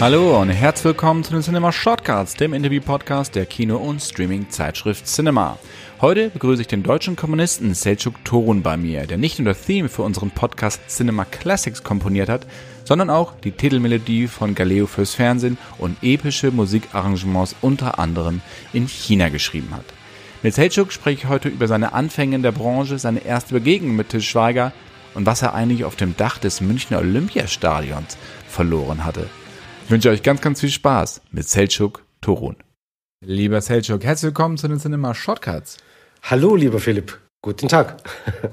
[0.00, 5.58] Hallo und herzlich willkommen zu den Cinema Shortcuts, dem Interview-Podcast der Kino- und Streaming-Zeitschrift Cinema.
[6.00, 9.88] Heute begrüße ich den deutschen Komponisten Selçuk Torun bei mir, der nicht nur das Theme
[9.88, 12.46] für unseren Podcast Cinema Classics komponiert hat,
[12.84, 18.40] sondern auch die Titelmelodie von Galeo fürs Fernsehen und epische Musikarrangements unter anderem
[18.72, 19.84] in China geschrieben hat.
[20.44, 24.10] Mit Selçuk spreche ich heute über seine Anfänge in der Branche, seine erste Begegnung mit
[24.10, 24.72] Til Schweiger
[25.14, 29.28] und was er eigentlich auf dem Dach des Münchner Olympiastadions verloren hatte.
[29.88, 32.56] Ich wünsche euch ganz, ganz viel Spaß mit Selçuk Torun.
[33.24, 35.78] Lieber Selçuk, herzlich willkommen zu den Cinema Shortcuts.
[36.24, 37.18] Hallo, lieber Philipp.
[37.42, 37.96] Guten Tag.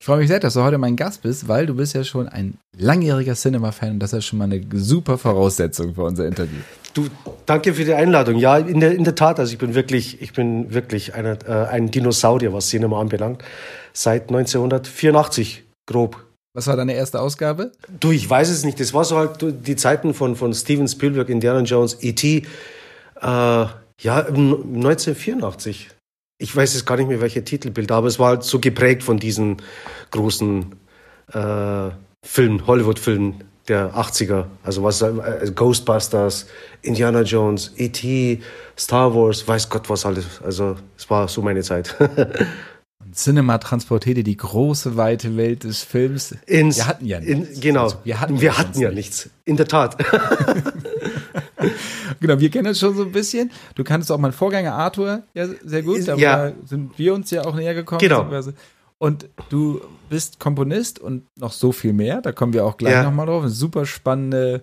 [0.00, 2.28] Ich freue mich sehr, dass du heute mein Gast bist, weil du bist ja schon
[2.28, 6.58] ein langjähriger Cinema-Fan und das ist schon mal eine super Voraussetzung für unser Interview.
[6.92, 7.06] Du,
[7.46, 8.36] danke für die Einladung.
[8.36, 11.68] Ja, in der, in der Tat, also ich bin wirklich, ich bin wirklich eine, äh,
[11.68, 13.44] ein Dinosaurier, was Cinema anbelangt.
[13.92, 16.24] Seit 1984, grob.
[16.54, 17.72] Was war deine erste Ausgabe?
[18.00, 18.78] Du, ich weiß es nicht.
[18.78, 22.38] Das war so halt die Zeiten von, von Steven Spielberg, Indiana Jones, E.T.
[22.38, 22.46] Äh,
[23.22, 25.88] ja, 1984.
[26.38, 29.18] Ich weiß jetzt gar nicht mehr, welche Titelbild, aber es war halt so geprägt von
[29.18, 29.62] diesen
[30.10, 30.74] großen
[31.32, 31.90] äh,
[32.24, 34.46] Filmen, Hollywood-Filmen der 80er.
[34.62, 36.46] Also was äh, Ghostbusters,
[36.82, 38.42] Indiana Jones, E.T.,
[38.78, 40.42] Star Wars, weiß Gott was alles.
[40.42, 41.96] Also es war so meine Zeit.
[43.12, 46.34] Cinema transportierte die große, weite Welt des Films.
[46.46, 47.56] Ins, wir hatten ja nichts.
[47.56, 47.84] In, genau.
[47.84, 49.30] Also wir hatten, wir hatten ja nichts.
[49.44, 49.96] In der Tat.
[52.20, 53.50] genau, wir kennen uns schon so ein bisschen.
[53.74, 56.06] Du kanntest auch meinen Vorgänger Arthur ja sehr gut.
[56.06, 56.52] Da ja.
[56.64, 58.00] sind wir uns ja auch näher gekommen.
[58.00, 58.28] Genau.
[58.98, 62.20] Und du bist Komponist und noch so viel mehr.
[62.20, 63.02] Da kommen wir auch gleich ja.
[63.02, 63.42] nochmal drauf.
[63.42, 64.62] Eine super spannende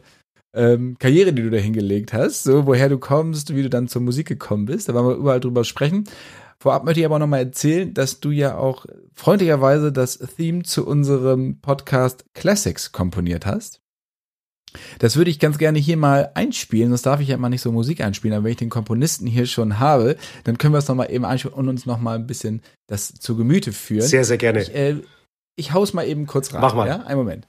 [0.53, 2.44] ähm, Karriere, die du da hingelegt hast.
[2.44, 4.88] So, woher du kommst, wie du dann zur Musik gekommen bist.
[4.88, 6.05] Da wollen wir überall drüber sprechen.
[6.62, 10.86] Vorab möchte ich aber noch mal erzählen, dass du ja auch freundlicherweise das Theme zu
[10.86, 13.82] unserem Podcast Classics komponiert hast.
[15.00, 17.72] Das würde ich ganz gerne hier mal einspielen, sonst darf ich ja immer nicht so
[17.72, 21.11] Musik einspielen, aber wenn ich den Komponisten hier schon habe, dann können wir es nochmal
[21.11, 24.06] eben einspielen und uns nochmal ein bisschen das zu Gemüte führen.
[24.06, 24.62] Sehr, sehr gerne.
[24.62, 24.98] Ich, äh,
[25.56, 26.62] ich hau's mal eben kurz rein.
[26.62, 26.88] Mach mal.
[26.88, 27.48] Ja, einen Moment.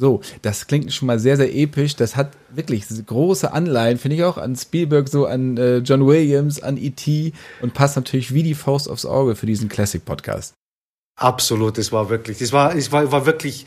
[0.00, 1.96] So, das klingt schon mal sehr, sehr episch.
[1.96, 6.62] Das hat wirklich große Anleihen, finde ich auch, an Spielberg, so an äh, John Williams,
[6.62, 7.32] an E.T.
[7.60, 10.54] und passt natürlich wie die Faust aufs Auge für diesen Classic-Podcast.
[11.18, 13.66] Absolut, es war wirklich, es war, es war, war wirklich,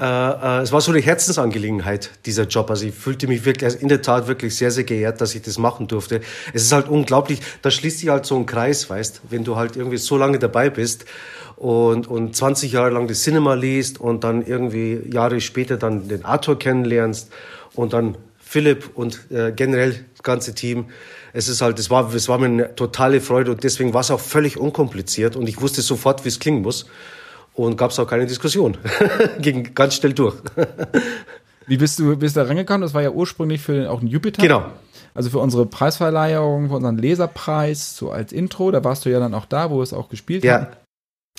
[0.00, 2.70] äh, äh, es war so eine Herzensangelegenheit, dieser Job.
[2.70, 5.42] Also ich fühlte mich wirklich, also in der Tat wirklich sehr, sehr geehrt, dass ich
[5.42, 6.22] das machen durfte.
[6.54, 9.76] Es ist halt unglaublich, da schließt sich halt so ein Kreis, weißt, wenn du halt
[9.76, 11.04] irgendwie so lange dabei bist
[11.56, 16.24] und, und 20 Jahre lang das Cinema liest und dann irgendwie Jahre später dann den
[16.24, 17.30] Arthur kennenlernst
[17.74, 20.86] und dann Philipp und äh, generell das ganze Team.
[21.34, 24.10] Es ist halt, es war, es war mir eine totale Freude und deswegen war es
[24.10, 26.86] auch völlig unkompliziert und ich wusste sofort, wie es klingen muss
[27.54, 28.76] und gab es auch keine Diskussion.
[29.40, 30.36] Ging ganz schnell durch.
[31.66, 32.82] wie bist du bist da rangekommen?
[32.82, 34.42] Das war ja ursprünglich für auch ein Jupiter.
[34.42, 34.64] Genau.
[35.14, 39.34] Also für unsere Preisverleihung, für unseren Leserpreis, so als Intro, da warst du ja dann
[39.34, 40.54] auch da, wo wir es auch gespielt ja.
[40.54, 40.66] haben.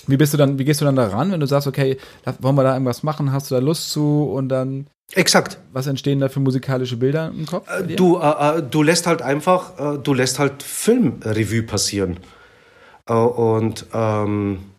[0.06, 1.96] Wie bist du dann, wie gehst du dann da ran, wenn du sagst, okay,
[2.40, 5.58] wollen wir da irgendwas machen, hast du da Lust zu und dann Exakt.
[5.72, 7.68] Was entstehen da für musikalische Bilder im Kopf?
[7.68, 12.18] Äh, du, äh, äh, du lässt halt einfach, äh, du lässt halt Filmrevue passieren.
[13.06, 14.71] Äh, und ähm,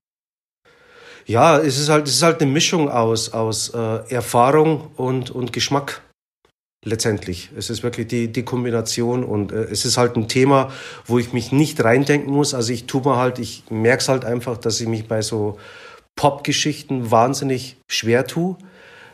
[1.26, 5.54] ja, es ist halt, es ist halt eine Mischung aus, aus äh, Erfahrung und, und
[5.54, 6.02] Geschmack
[6.86, 7.50] letztendlich.
[7.58, 10.72] Es ist wirklich die, die Kombination und äh, es ist halt ein Thema,
[11.06, 12.54] wo ich mich nicht reindenken muss.
[12.54, 15.58] Also ich tue mir halt, ich merke es halt einfach, dass ich mich bei so
[16.16, 18.58] Pop-Geschichten wahnsinnig schwer tue.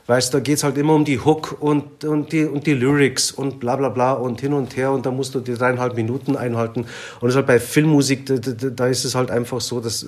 [0.09, 3.59] Weißt, da geht's halt immer um die Hook und, und, die, und die Lyrics und
[3.59, 6.88] bla bla bla und hin und her und da musst du die dreieinhalb Minuten einhalten.
[7.22, 10.08] Und halt bei Filmmusik, da, da, da ist es halt einfach so, dass,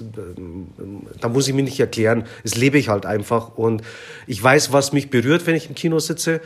[1.20, 3.84] da muss ich mir nicht erklären, es lebe ich halt einfach und
[4.26, 6.42] ich weiß, was mich berührt, wenn ich im Kino sitze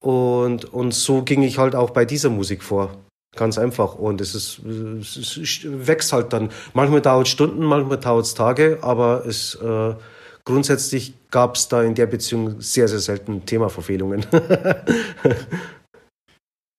[0.00, 2.96] und, und so ging ich halt auch bei dieser Musik vor.
[3.36, 3.96] Ganz einfach.
[3.96, 6.48] Und es, ist, es wächst halt dann.
[6.72, 9.94] Manchmal dauert es Stunden, manchmal dauert es Tage, aber es, äh,
[10.44, 14.26] grundsätzlich gab es da in der Beziehung sehr, sehr selten Themaverfehlungen.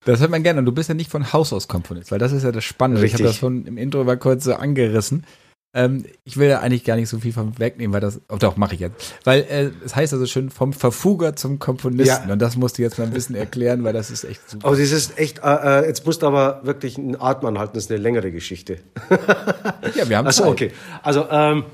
[0.05, 0.59] Das hört man gerne.
[0.59, 3.01] Und du bist ja nicht von Haus aus Komponist, weil das ist ja das Spannende.
[3.01, 3.21] Richtig.
[3.21, 5.25] Ich habe das von im Intro mal kurz so angerissen.
[5.75, 8.55] Ähm, ich will da eigentlich gar nicht so viel von wegnehmen, weil das, oh doch,
[8.55, 9.13] mache ich jetzt.
[9.25, 12.27] Weil äh, es heißt also schön vom Verfuger zum Komponisten.
[12.27, 12.33] Ja.
[12.33, 14.69] Und das musst du jetzt mal ein bisschen erklären, weil das ist echt super.
[14.69, 17.85] Oh, das ist echt, äh, äh jetzt musst du aber wirklich einen Atem anhalten, das
[17.85, 18.77] ist eine längere Geschichte.
[19.95, 20.71] ja, wir haben Achso, okay.
[21.03, 21.65] Also, ähm,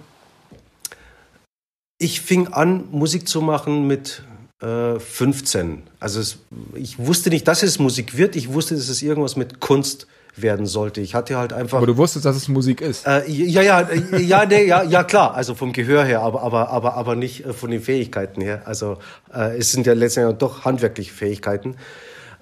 [2.02, 4.24] ich fing an, Musik zu machen mit
[4.62, 5.84] äh, 15.
[6.00, 6.40] Also es,
[6.76, 8.36] ich wusste nicht, dass es Musik wird.
[8.36, 11.02] Ich wusste, dass es irgendwas mit Kunst werden sollte.
[11.02, 11.78] Ich hatte halt einfach.
[11.78, 13.06] Aber du wusstest, dass es Musik ist.
[13.06, 13.88] Äh, ja, ja,
[14.18, 15.36] ja, nee, ja, ja, klar.
[15.36, 18.64] Also vom Gehör her, aber, aber, aber, aber nicht äh, von den Fähigkeiten her.
[18.66, 18.98] Also
[19.34, 21.76] äh, es sind ja letztendlich doch handwerkliche Fähigkeiten.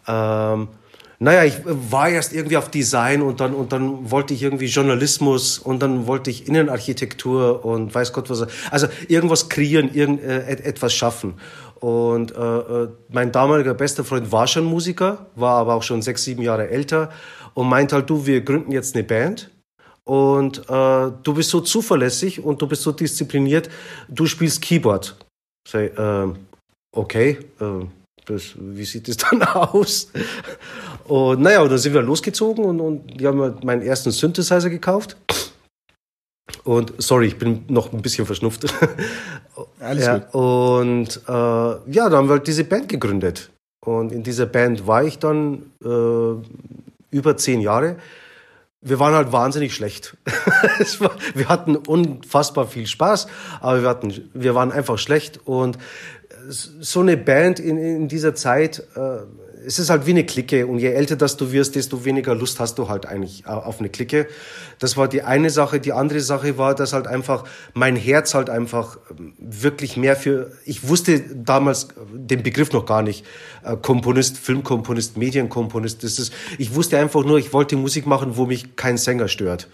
[0.08, 0.70] Ähm,
[1.22, 5.60] naja, ich war erst irgendwie auf Design und dann, und dann wollte ich irgendwie Journalismus
[5.60, 8.48] und dann wollte ich Innenarchitektur und weiß Gott was.
[8.72, 11.34] Also irgendwas kreieren, irgend, äh, etwas schaffen.
[11.82, 16.24] Und äh, äh, mein damaliger bester Freund war schon Musiker, war aber auch schon sechs,
[16.24, 17.12] sieben Jahre älter
[17.54, 19.50] und meint halt, du, wir gründen jetzt eine Band.
[20.06, 23.70] Und äh, du bist so zuverlässig und du bist so diszipliniert,
[24.08, 25.16] du spielst Keyboard.
[25.68, 26.34] Say, äh,
[26.96, 27.86] okay, äh,
[28.30, 30.12] das, wie sieht es dann aus?
[31.06, 35.18] Und naja, und dann sind wir losgezogen und, und die haben meinen ersten Synthesizer gekauft.
[36.64, 38.66] Und sorry, ich bin noch ein bisschen verschnupft.
[39.80, 40.34] Alles ja, gut.
[40.34, 43.50] Und äh, ja, dann haben wir halt diese Band gegründet.
[43.86, 47.98] Und in dieser Band war ich dann äh, über zehn Jahre.
[48.82, 50.16] Wir waren halt wahnsinnig schlecht.
[51.00, 53.28] war, wir hatten unfassbar viel Spaß,
[53.62, 55.40] aber wir, hatten, wir waren einfach schlecht.
[55.46, 55.78] Und
[56.48, 59.20] so eine Band in, in dieser Zeit, äh,
[59.66, 62.60] es ist halt wie eine Clique und je älter das du wirst, desto weniger Lust
[62.60, 64.28] hast du halt eigentlich auf eine Clique.
[64.80, 65.80] Das war die eine Sache.
[65.80, 67.44] Die andere Sache war, dass halt einfach
[67.74, 73.02] mein Herz halt einfach ähm, wirklich mehr für, ich wusste damals den Begriff noch gar
[73.02, 73.26] nicht,
[73.64, 76.04] äh, Komponist, Filmkomponist, Medienkomponist.
[76.04, 79.68] Das ist, ich wusste einfach nur, ich wollte Musik machen, wo mich kein Sänger stört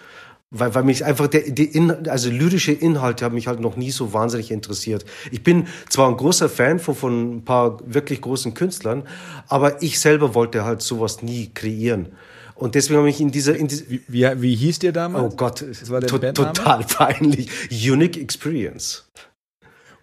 [0.59, 3.91] weil, weil mich einfach der, die In, also lyrische Inhalte haben mich halt noch nie
[3.91, 5.05] so wahnsinnig interessiert.
[5.31, 9.03] Ich bin zwar ein großer Fan von, von ein paar wirklich großen Künstlern,
[9.47, 12.09] aber ich selber wollte halt sowas nie kreieren.
[12.55, 15.33] Und deswegen habe ich in dieser, in dieser wie, wie, wie hieß der damals?
[15.33, 17.49] Oh Gott, das war der to total peinlich.
[17.69, 19.03] Unique Experience.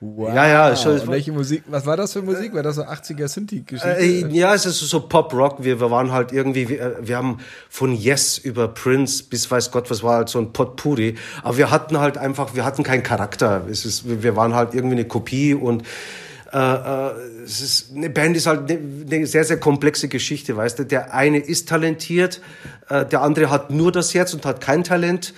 [0.04, 0.34] Wow.
[0.34, 0.76] Ja, ja.
[0.76, 2.52] Schon, welche Musik, was war das für Musik?
[2.54, 3.99] War das so 80er Synthi-Geschichte?
[4.00, 5.62] Äh, ja, es ist so Pop-Rock.
[5.62, 7.38] Wir, wir waren halt irgendwie, wir, wir, haben
[7.70, 11.14] von Yes über Prince bis weiß Gott, was war halt so ein Potpourri.
[11.44, 13.64] Aber wir hatten halt einfach, wir hatten keinen Charakter.
[13.70, 15.84] Es ist, wir waren halt irgendwie eine Kopie und
[16.52, 17.10] äh, äh,
[17.44, 20.84] es ist, eine Band ist halt eine, eine, sehr, sehr komplexe Geschichte, weißt du.
[20.84, 22.40] Der eine ist talentiert,
[22.88, 25.32] äh, der andere hat nur das Herz und hat kein Talent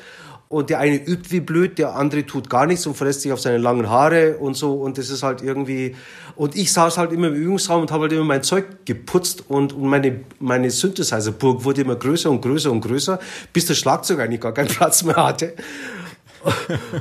[0.55, 3.41] und der eine übt wie blöd, der andere tut gar nichts und verlässt sich auf
[3.41, 5.97] seine langen Haare und so und das ist halt irgendwie
[6.37, 9.73] und ich saß halt immer im Übungsraum und habe halt immer mein Zeug geputzt und,
[9.73, 13.19] und meine meine Synthesizerburg wurde immer größer und größer und größer,
[13.53, 15.55] bis der Schlagzeug eigentlich gar keinen Platz mehr hatte.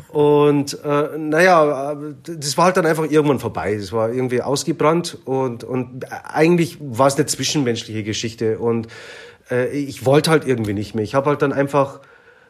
[0.07, 3.75] und äh, naja, das war halt dann einfach irgendwann vorbei.
[3.75, 8.87] Das war irgendwie ausgebrannt und, und eigentlich war es eine zwischenmenschliche Geschichte und
[9.51, 11.03] äh, ich wollte halt irgendwie nicht mehr.
[11.03, 11.99] Ich habe halt dann einfach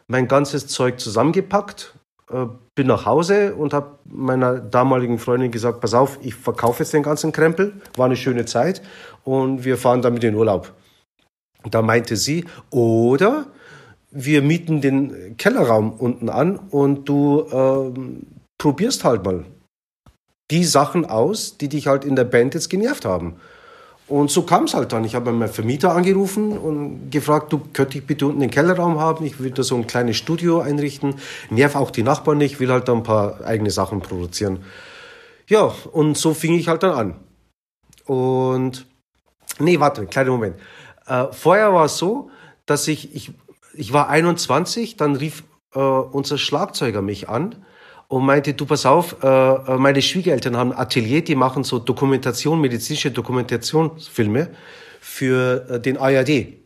[0.07, 1.95] mein ganzes Zeug zusammengepackt,
[2.29, 2.45] äh,
[2.75, 7.03] bin nach Hause und habe meiner damaligen Freundin gesagt, pass auf, ich verkaufe jetzt den
[7.03, 7.73] ganzen Krempel.
[7.95, 8.81] War eine schöne Zeit
[9.23, 10.73] und wir fahren damit in Urlaub.
[11.69, 13.45] Da meinte sie, oder
[14.11, 18.27] wir mieten den Kellerraum unten an und du ähm,
[18.57, 19.45] probierst halt mal
[20.51, 23.37] die Sachen aus, die dich halt in der Band jetzt genervt haben.
[24.07, 25.05] Und so kam es halt dann.
[25.05, 29.25] Ich habe meinen Vermieter angerufen und gefragt, du könnte ich bitte unten den Kellerraum haben?
[29.25, 31.15] Ich will da so ein kleines Studio einrichten.
[31.49, 34.59] Nerv auch die Nachbarn nicht, will halt da ein paar eigene Sachen produzieren.
[35.47, 37.15] Ja, und so fing ich halt dann an.
[38.05, 38.85] Und,
[39.59, 40.57] nee, warte, kleiner Moment.
[41.07, 42.29] Äh, vorher war es so,
[42.65, 43.31] dass ich, ich,
[43.73, 45.43] ich war 21, dann rief
[45.73, 47.63] äh, unser Schlagzeuger mich an
[48.13, 51.79] und meinte, du pass auf, äh, äh, meine Schwiegereltern haben ein Atelier, die machen so
[51.79, 54.49] Dokumentation, medizinische Dokumentationsfilme
[55.01, 56.59] für äh, den ARD.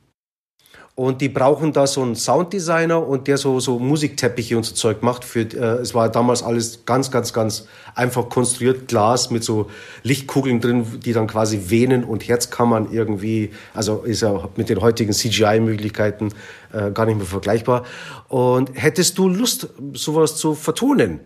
[0.95, 5.03] Und die brauchen da so einen Sounddesigner und der so, so Musikteppiche und so Zeug
[5.03, 5.23] macht.
[5.23, 8.89] Für, äh, es war damals alles ganz, ganz, ganz einfach konstruiert.
[8.89, 9.69] Glas mit so
[10.03, 15.13] Lichtkugeln drin, die dann quasi Venen und Herzkammern irgendwie, also ist ja mit den heutigen
[15.13, 16.33] CGI-Möglichkeiten
[16.73, 17.85] äh, gar nicht mehr vergleichbar.
[18.27, 21.21] Und hättest du Lust, sowas zu vertonen?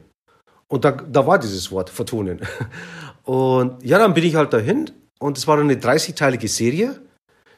[0.71, 2.39] Und da, da war dieses Wort, vertonen.
[3.23, 6.99] Und ja, dann bin ich halt dahin und es war eine 30-teilige Serie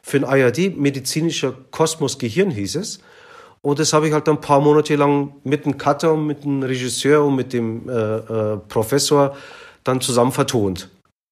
[0.01, 2.99] für ein ARD, medizinischer Kosmos Gehirn hieß es.
[3.61, 6.43] Und das habe ich halt dann ein paar Monate lang mit dem Cutter und mit
[6.43, 9.37] dem Regisseur und mit dem äh, äh, Professor
[9.85, 10.89] dann zusammen vertont.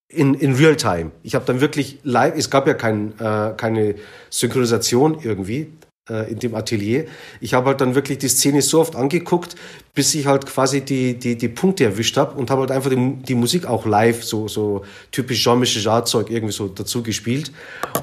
[0.08, 1.12] In, in real time.
[1.24, 3.96] Ich habe dann wirklich live, es gab ja kein, äh, keine
[4.30, 5.74] Synchronisation irgendwie
[6.10, 7.06] in dem Atelier.
[7.40, 9.56] Ich habe halt dann wirklich die Szene so oft angeguckt,
[9.94, 13.18] bis ich halt quasi die, die, die Punkte erwischt habe und habe halt einfach die,
[13.18, 17.52] die Musik auch live, so, so typisch Jean-Michel Jarre-Zeug irgendwie so dazu gespielt.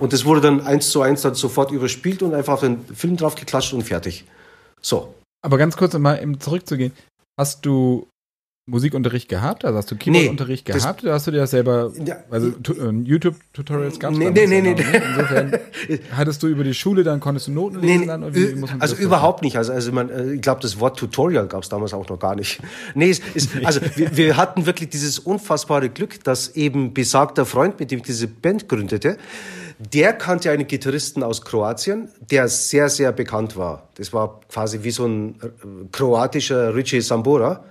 [0.00, 3.16] Und das wurde dann eins zu eins dann sofort überspielt und einfach auf den Film
[3.16, 4.24] drauf geklatscht und fertig.
[4.80, 5.14] So.
[5.44, 6.92] Aber ganz kurz, um mal eben zurückzugehen.
[7.38, 8.06] Hast du
[8.68, 9.64] Musikunterricht gehabt?
[9.64, 11.90] Also hast du Keyboardunterricht nee, gehabt oder hast du dir das selber,
[12.30, 14.76] also äh, YouTube-Tutorials gab es nee, nee, nee, nee.
[14.76, 15.52] Insofern
[16.16, 18.22] hattest du über die Schule, dann konntest du Noten lesen nee, dann?
[18.78, 19.56] also überhaupt nicht.
[19.56, 22.36] Also, also man, äh, ich glaube, das Wort Tutorial gab es damals auch noch gar
[22.36, 22.60] nicht.
[22.94, 27.80] Nee, es ist, also wir, wir hatten wirklich dieses unfassbare Glück, dass eben besagter Freund,
[27.80, 29.16] mit dem ich diese Band gründete,
[29.78, 33.88] der kannte einen Gitarristen aus Kroatien, der sehr, sehr bekannt war.
[33.94, 35.46] Das war quasi wie so ein äh,
[35.92, 37.64] kroatischer Richie Sambora.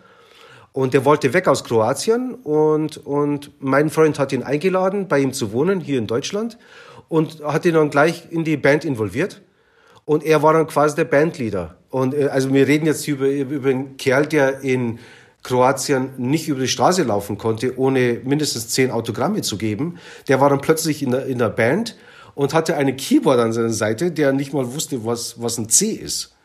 [0.78, 5.34] Und der wollte weg aus Kroatien und, und mein Freund hat ihn eingeladen, bei ihm
[5.34, 6.60] zu wohnen, hier in Deutschland
[7.10, 9.42] und hat ihn dann gleich in die Band involviert.
[10.06, 11.78] Und er war dann quasi der Bandleader.
[11.90, 15.00] Und äh, also wir reden jetzt über, über einen Kerl, der in
[15.42, 19.98] Kroatien nicht über die Straße laufen konnte, ohne mindestens zehn Autogramme zu geben.
[20.28, 21.98] Der war dann plötzlich in der, in der Band
[22.36, 25.88] und hatte eine Keyboard an seiner Seite, der nicht mal wusste, was, was ein C
[25.88, 26.36] ist.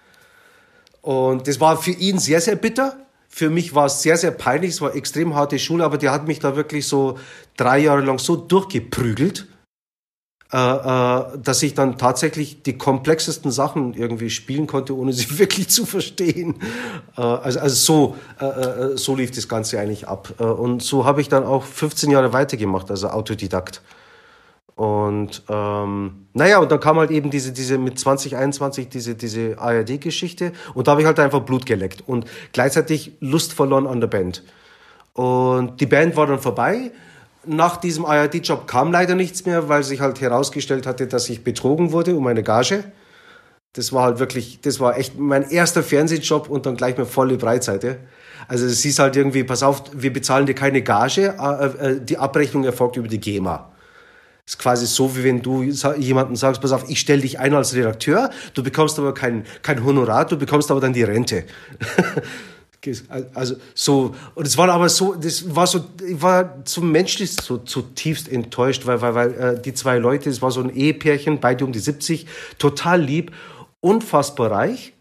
[1.03, 2.97] Und das war für ihn sehr, sehr bitter
[3.35, 4.73] für mich war es sehr, sehr peinlich.
[4.73, 7.19] Es war extrem harte Schule, aber der hat mich da wirklich so
[7.57, 9.49] drei Jahre lang so durchgeprügelt,
[10.53, 15.71] äh, äh, dass ich dann tatsächlich die komplexesten Sachen irgendwie spielen konnte, ohne sie wirklich
[15.71, 16.57] zu verstehen.
[17.17, 20.35] Äh, also, also so, äh, äh, so lief das Ganze eigentlich ab.
[20.39, 23.81] Äh, und so habe ich dann auch 15 Jahre weitergemacht, also Autodidakt.
[24.75, 30.53] Und ähm, naja, und dann kam halt eben diese, diese mit 2021 diese, diese ARD-Geschichte
[30.75, 34.43] und da habe ich halt einfach Blut geleckt und gleichzeitig Lust verloren an der Band.
[35.13, 36.91] Und die Band war dann vorbei.
[37.45, 41.93] Nach diesem ARD-Job kam leider nichts mehr, weil sich halt herausgestellt hatte, dass ich betrogen
[41.93, 42.85] wurde um eine Gage.
[43.75, 47.37] Das war halt wirklich, das war echt mein erster Fernsehjob und dann gleich mal volle
[47.37, 47.99] Breitseite.
[48.49, 52.19] Also es hieß halt irgendwie, pass auf, wir bezahlen dir keine Gage, äh, äh, die
[52.19, 53.72] Abrechnung erfolgt über die GEMA.
[54.47, 57.75] Ist quasi so, wie wenn du jemandem sagst, pass auf, ich stelle dich ein als
[57.75, 61.45] Redakteur, du bekommst aber kein, kein Honorar, du bekommst aber dann die Rente.
[63.35, 67.59] also so, und es war aber so, das war so, ich war so menschlich so
[67.59, 71.65] zutiefst enttäuscht, weil, weil, weil äh, die zwei Leute, es war so ein Ehepärchen, beide
[71.65, 72.27] um die 70,
[72.59, 73.31] total lieb,
[73.81, 74.93] unfassbar reich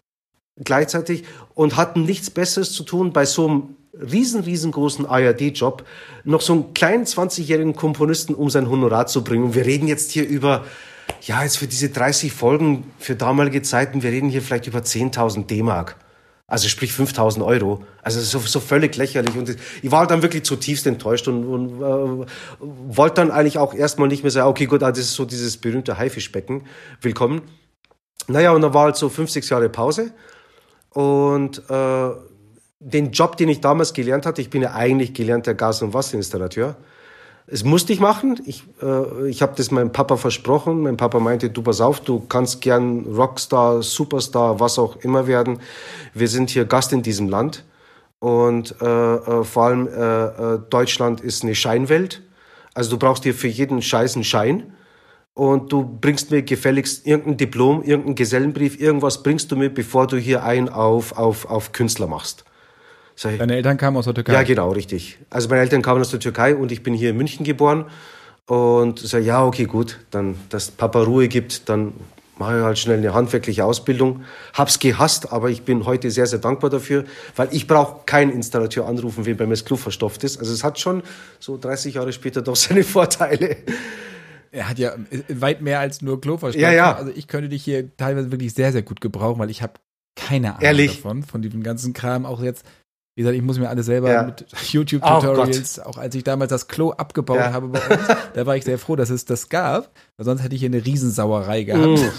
[0.58, 5.86] gleichzeitig und hatten nichts Besseres zu tun bei so einem riesen, riesengroßen ARD-Job
[6.24, 9.46] noch so einen kleinen 20-jährigen Komponisten um sein Honorar zu bringen.
[9.46, 10.66] Und wir reden jetzt hier über,
[11.22, 15.46] ja, jetzt für diese 30 Folgen, für damalige Zeiten, wir reden hier vielleicht über 10.000
[15.46, 15.98] D-Mark.
[16.48, 17.86] Also sprich 5000 Euro.
[18.02, 19.38] Also so, so völlig lächerlich.
[19.38, 22.28] Und ich war dann wirklich zutiefst enttäuscht und, und äh,
[22.60, 25.56] wollte dann eigentlich auch erstmal nicht mehr sagen, okay, gut, ah, das ist so dieses
[25.56, 26.64] berühmte Haifischbecken.
[27.00, 27.44] Willkommen.
[28.28, 30.12] Naja, und dann war halt so fünf, sechs Jahre Pause.
[30.94, 32.10] Und äh,
[32.80, 36.76] den Job, den ich damals gelernt hatte, ich bin ja eigentlich gelernter Gas- und Wasserinstallateur.
[37.48, 38.40] Es musste ich machen.
[38.46, 40.82] Ich, äh, ich habe das meinem Papa versprochen.
[40.82, 45.60] Mein Papa meinte, du pass auf, du kannst gern Rockstar, Superstar, was auch immer werden.
[46.14, 47.64] Wir sind hier Gast in diesem Land.
[48.20, 52.22] Und äh, äh, vor allem äh, äh Deutschland ist eine Scheinwelt.
[52.74, 54.74] Also du brauchst dir für jeden Scheiß einen Schein.
[55.34, 60.18] Und du bringst mir gefälligst irgendein Diplom, irgendeinen Gesellenbrief, irgendwas bringst du mir, bevor du
[60.18, 62.44] hier einen auf, auf, auf Künstler machst.
[63.16, 64.34] Ich, Deine Eltern kamen aus der Türkei?
[64.34, 65.20] Ja, genau, richtig.
[65.30, 67.86] Also meine Eltern kamen aus der Türkei und ich bin hier in München geboren.
[68.48, 71.94] Und so, ja, okay, gut, dann, dass Papa Ruhe gibt, dann
[72.38, 74.24] mache ich halt schnell eine handwerkliche Ausbildung.
[74.54, 78.88] Hab's gehasst, aber ich bin heute sehr, sehr dankbar dafür, weil ich brauche keinen Installateur
[78.88, 80.40] anrufen, wenn bei mir das Klo verstopft ist.
[80.40, 81.04] Also es hat schon
[81.40, 83.58] so 30 Jahre später doch seine Vorteile.
[84.52, 84.96] Er hat ja
[85.30, 86.62] weit mehr als nur Kloverstopfen.
[86.62, 86.96] Ja, ja.
[86.96, 89.74] Also ich könnte dich hier teilweise wirklich sehr, sehr gut gebrauchen, weil ich habe
[90.16, 90.98] keine Ahnung Ehrlich?
[90.98, 92.26] davon, von diesem ganzen Kram.
[92.26, 92.66] Auch jetzt
[93.16, 94.24] wie gesagt, ich muss mir alles selber ja.
[94.24, 97.52] mit YouTube-Tutorials, auch als ich damals das Klo abgebaut ja.
[97.52, 99.92] habe bei uns, da war ich sehr froh, dass es das gab,
[100.22, 101.82] weil sonst hätte ich hier eine Riesensauerei gehabt.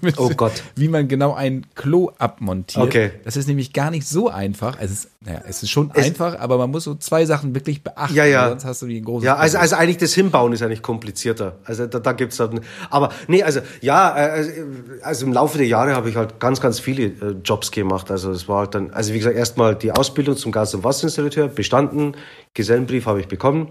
[0.00, 0.08] Mm.
[0.16, 0.62] oh Gott.
[0.76, 2.84] Wie man genau ein Klo abmontiert.
[2.84, 3.10] Okay.
[3.24, 4.76] Das ist nämlich gar nicht so einfach.
[4.80, 7.82] Es ist, naja, es ist schon es einfach, aber man muss so zwei Sachen wirklich
[7.82, 8.14] beachten.
[8.14, 8.50] Ja, ja.
[8.50, 9.26] Sonst hast du die große.
[9.26, 11.56] Ja, also, also eigentlich das Hinbauen ist eigentlich komplizierter.
[11.64, 14.64] Also da, da gibt's dann, aber nee, also ja, äh,
[15.02, 18.10] also im Laufe der Jahre habe ich halt ganz, ganz viele äh, Jobs gemacht.
[18.10, 21.48] Also es war halt dann, also wie gesagt, erstmal die Ausbildung zum Gas- und Wasserinstallateur
[21.48, 22.14] bestanden,
[22.54, 23.68] Gesellenbrief habe ich bekommen.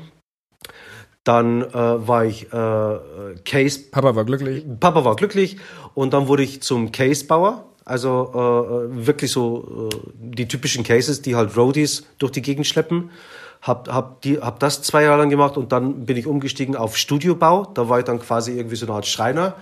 [1.27, 2.97] Dann äh, war ich äh,
[3.43, 3.81] Case.
[3.91, 4.63] Papa war glücklich.
[4.79, 5.57] Papa war glücklich
[5.93, 7.65] und dann wurde ich zum Case-Bauer.
[7.83, 13.09] Also äh, wirklich so äh, die typischen Cases, die halt Roadies durch die Gegend schleppen.
[13.61, 16.95] Hab, hab, die, hab das zwei Jahre lang gemacht und dann bin ich umgestiegen auf
[16.95, 17.65] Studiobau.
[17.73, 19.55] Da war ich dann quasi irgendwie so eine Art Schreiner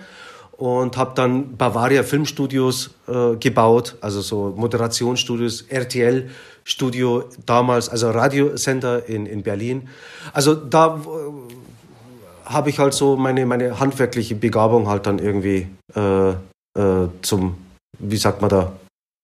[0.52, 6.30] und habe dann Bavaria Filmstudios äh, gebaut, also so Moderationsstudios, RTL
[6.66, 9.88] Studio damals, also Radiosender in, in Berlin.
[10.32, 11.54] Also da äh,
[12.44, 17.56] habe ich halt so meine, meine handwerkliche Begabung halt dann irgendwie äh, äh, zum,
[18.00, 18.72] wie sagt man da,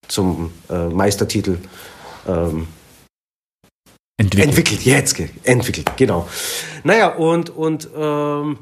[0.07, 1.59] zum äh, Meistertitel
[2.29, 2.69] ähm,
[4.21, 4.49] Entwickelt.
[4.49, 6.29] Entwickelt, jetzt, entwickelt, genau.
[6.85, 8.59] Naja, und, und, ähm,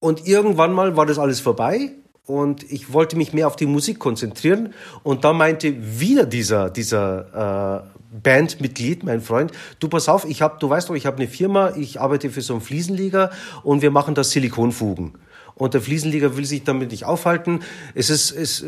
[0.00, 1.90] und irgendwann mal war das alles vorbei
[2.28, 4.74] und ich wollte mich mehr auf die Musik konzentrieren.
[5.02, 10.58] Und da meinte wieder dieser, dieser äh, Bandmitglied, mein Freund, du pass auf, ich habe,
[10.60, 13.30] du weißt doch, ich habe eine Firma, ich arbeite für so einen Fliesenleger
[13.62, 15.14] und wir machen da Silikonfugen.
[15.54, 17.60] Und der Fliesenleger will sich damit nicht aufhalten.
[17.94, 18.64] Es ist, es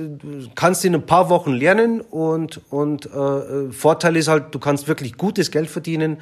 [0.54, 5.16] kannst in ein paar Wochen lernen und und äh, Vorteil ist halt, du kannst wirklich
[5.16, 6.16] gutes Geld verdienen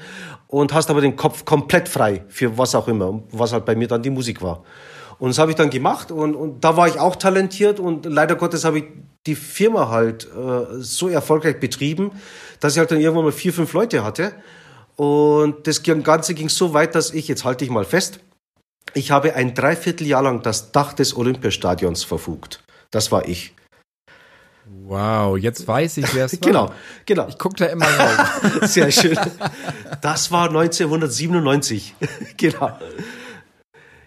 [0.48, 3.86] und hast aber den Kopf komplett frei für was auch immer, was halt bei mir
[3.86, 4.64] dann die Musik war.
[5.18, 8.36] Und das habe ich dann gemacht und, und da war ich auch talentiert und leider
[8.36, 8.84] Gottes habe ich
[9.26, 12.12] die Firma halt äh, so erfolgreich betrieben,
[12.60, 14.32] dass ich halt dann irgendwann mal vier, fünf Leute hatte.
[14.96, 18.20] Und das Ganze ging so weit, dass ich, jetzt halte ich mal fest,
[18.94, 22.64] ich habe ein Dreivierteljahr lang das Dach des Olympiastadions verfugt.
[22.90, 23.54] Das war ich.
[24.84, 26.40] Wow, jetzt weiß ich, wer es war.
[26.40, 26.72] Genau,
[27.06, 27.28] genau.
[27.28, 28.26] Ich gucke da immer rein.
[28.62, 29.18] Sehr schön.
[30.00, 31.94] Das war 1997.
[32.36, 32.78] genau.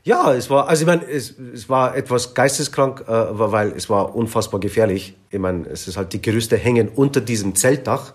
[0.04, 4.16] Ja, es war, also ich meine, es, es war etwas geisteskrank, äh, weil es war
[4.16, 5.16] unfassbar gefährlich.
[5.30, 8.14] Ich meine, es ist halt die Gerüste hängen unter diesem Zeltdach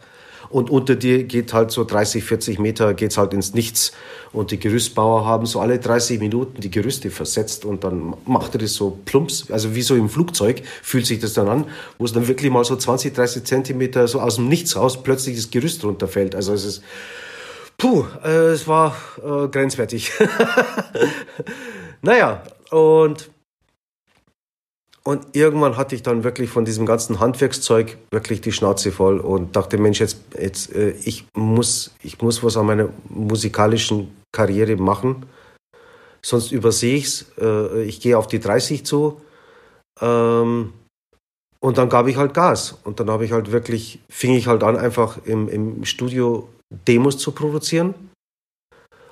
[0.48, 3.92] und unter dir geht halt so 30, 40 Meter geht's halt ins Nichts
[4.32, 8.58] und die Gerüstbauer haben so alle 30 Minuten die Gerüste versetzt und dann macht er
[8.58, 11.64] das so plumps, also wie so im Flugzeug fühlt sich das dann an,
[11.98, 15.36] wo es dann wirklich mal so 20, 30 Zentimeter so aus dem Nichts raus plötzlich
[15.36, 16.34] das Gerüst runterfällt.
[16.34, 16.82] Also es ist,
[17.78, 20.12] puh, äh, es war äh, grenzwertig.
[22.02, 23.30] naja, und
[25.06, 29.54] und irgendwann hatte ich dann wirklich von diesem ganzen Handwerkszeug wirklich die Schnauze voll und
[29.54, 35.24] dachte, Mensch, jetzt, jetzt äh, ich, muss, ich muss was an meiner musikalischen Karriere machen.
[36.22, 37.26] Sonst übersehe ich es.
[37.40, 39.20] Äh, ich gehe auf die 30 zu.
[40.00, 40.72] Ähm,
[41.60, 42.76] und dann gab ich halt Gas.
[42.82, 47.18] Und dann habe ich halt wirklich, fing ich halt an, einfach im, im Studio Demos
[47.18, 47.94] zu produzieren.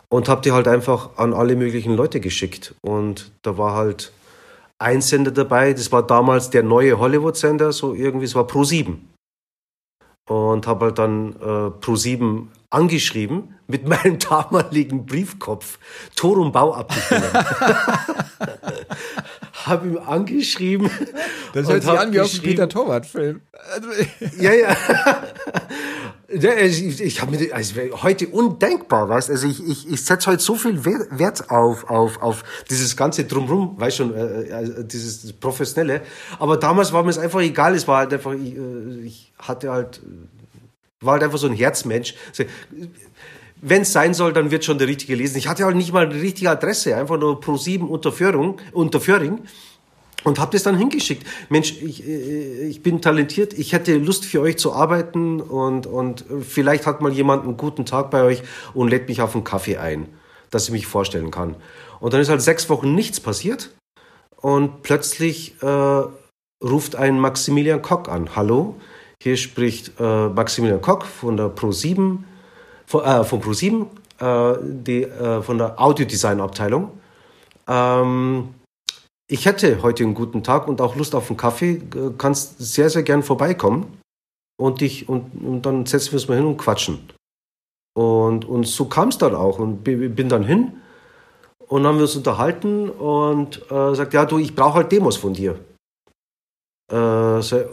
[0.08, 2.74] Und habe die halt einfach an alle möglichen Leute geschickt.
[2.82, 4.12] Und da war halt
[4.78, 8.96] ein Sender dabei, das war damals der neue Hollywood-Sender, so irgendwie, es war Pro7.
[10.28, 15.78] Und habe halt dann äh, Pro7 angeschrieben mit meinem damaligen Briefkopf,
[16.14, 17.32] Tor und Bau abgegeben.
[19.66, 20.90] habe ihm angeschrieben.
[21.52, 23.40] Das hört sich an wie aus dem Peter Torwart-Film.
[24.38, 24.76] ja, ja.
[26.34, 30.56] Ich, ich habe mir also heute undenkbar, weißt also ich, ich, ich setze heute so
[30.56, 36.02] viel Wert auf, auf, auf dieses ganze Drumrum, weißt schon, äh, äh dieses Professionelle.
[36.38, 39.70] Aber damals war mir es einfach egal, es war halt einfach, ich, äh, ich hatte
[39.70, 40.00] halt,
[41.00, 42.14] war halt einfach so ein Herzmensch.
[43.60, 45.38] Wenn es sein soll, dann wird schon der Richtige lesen.
[45.38, 48.56] Ich hatte halt nicht mal eine richtige Adresse, einfach nur pro sieben unter Föhring.
[48.72, 49.40] Unter Föhring
[50.24, 51.26] und habe das dann hingeschickt.
[51.48, 56.24] Mensch, ich, äh, ich bin talentiert, ich hätte Lust für euch zu arbeiten und, und
[56.40, 59.76] vielleicht hat mal jemand einen guten Tag bei euch und lädt mich auf einen Kaffee
[59.76, 60.08] ein,
[60.50, 61.56] dass ich mich vorstellen kann.
[62.00, 63.70] Und dann ist halt sechs Wochen nichts passiert
[64.36, 66.02] und plötzlich äh,
[66.62, 68.34] ruft ein Maximilian Kock an.
[68.34, 68.76] Hallo,
[69.22, 72.18] hier spricht äh, Maximilian Kock von der Pro7,
[72.86, 73.86] von, äh, von Pro7,
[74.20, 76.90] äh, die, äh, von der Audiodesign-Abteilung.
[77.66, 78.48] Ähm,
[79.30, 81.82] ich hätte heute einen guten Tag und auch Lust auf einen Kaffee,
[82.18, 83.98] kannst sehr, sehr gern vorbeikommen
[84.56, 87.10] und dich und, und dann setzen wir uns mal hin und quatschen.
[87.96, 90.80] Und, und so kam es dann auch und bin dann hin
[91.68, 95.32] und haben wir uns unterhalten und äh, sagt, ja du, ich brauche halt Demos von
[95.32, 95.58] dir.
[96.90, 97.64] Äh, also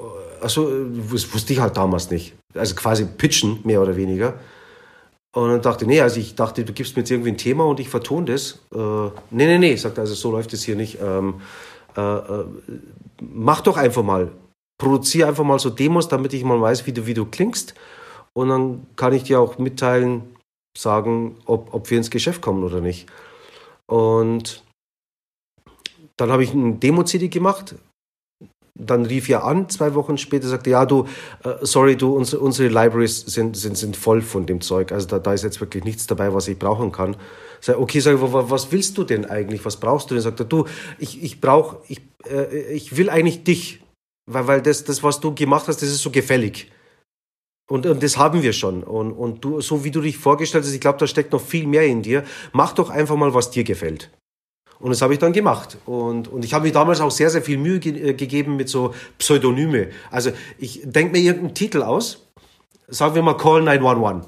[0.41, 2.33] das wusste ich halt damals nicht.
[2.53, 4.35] Also quasi pitchen, mehr oder weniger.
[5.33, 7.79] Und dann dachte nee, also ich dachte, du gibst mir jetzt irgendwie ein Thema und
[7.79, 8.59] ich vertone das.
[8.73, 8.77] Äh,
[9.31, 10.99] nee, nee, nee, sagt also so läuft es hier nicht.
[11.01, 11.41] Ähm,
[11.95, 12.45] äh, äh,
[13.21, 14.31] mach doch einfach mal.
[14.77, 17.75] Produziere einfach mal so Demos, damit ich mal weiß, wie du, wie du klingst.
[18.33, 20.35] Und dann kann ich dir auch mitteilen,
[20.77, 23.07] sagen, ob, ob wir ins Geschäft kommen oder nicht.
[23.87, 24.63] Und
[26.17, 27.75] dann habe ich ein Demo-CD gemacht,
[28.75, 31.07] dann rief er an, zwei Wochen später, sagte, ja, du,
[31.43, 34.91] äh, sorry, du, unsere, Libraries sind, sind, sind voll von dem Zeug.
[34.91, 37.15] Also da, da ist jetzt wirklich nichts dabei, was ich brauchen kann.
[37.59, 39.63] Sag, okay, sag was willst du denn eigentlich?
[39.65, 40.23] Was brauchst du denn?
[40.23, 40.65] Sagt er, du,
[40.97, 43.83] ich, ich brauche, ich, äh, ich will eigentlich dich.
[44.25, 46.71] Weil, weil das, das, was du gemacht hast, das ist so gefällig.
[47.69, 48.83] Und, und das haben wir schon.
[48.83, 51.67] Und, und du, so wie du dich vorgestellt hast, ich glaube, da steckt noch viel
[51.67, 52.23] mehr in dir.
[52.51, 54.11] Mach doch einfach mal, was dir gefällt.
[54.81, 55.77] Und das habe ich dann gemacht.
[55.85, 58.67] Und, und ich habe mir damals auch sehr, sehr viel Mühe ge äh, gegeben mit
[58.67, 59.89] so Pseudonyme.
[60.09, 62.25] Also ich denke mir irgendeinen Titel aus,
[62.87, 64.25] sagen wir mal Call 911.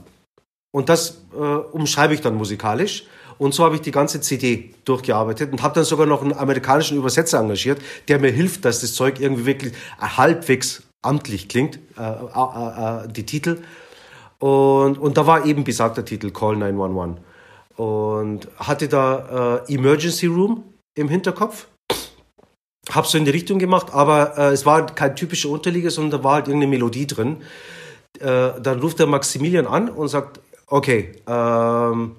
[0.71, 3.05] Und das äh, umschreibe ich dann musikalisch.
[3.39, 6.97] Und so habe ich die ganze CD durchgearbeitet und habe dann sogar noch einen amerikanischen
[6.97, 13.05] Übersetzer engagiert, der mir hilft, dass das Zeug irgendwie wirklich halbwegs amtlich klingt, äh, äh,
[13.05, 13.57] äh die Titel.
[14.39, 17.17] Und, und da war eben besagter Titel Call 911
[17.75, 20.63] und hatte da äh, Emergency Room
[20.95, 21.67] im Hinterkopf.
[22.89, 26.23] Hab so in die Richtung gemacht, aber äh, es war kein typischer Unterlieger, sondern da
[26.23, 27.37] war halt irgendeine Melodie drin.
[28.19, 32.15] Äh, dann ruft der Maximilian an und sagt, okay, ähm,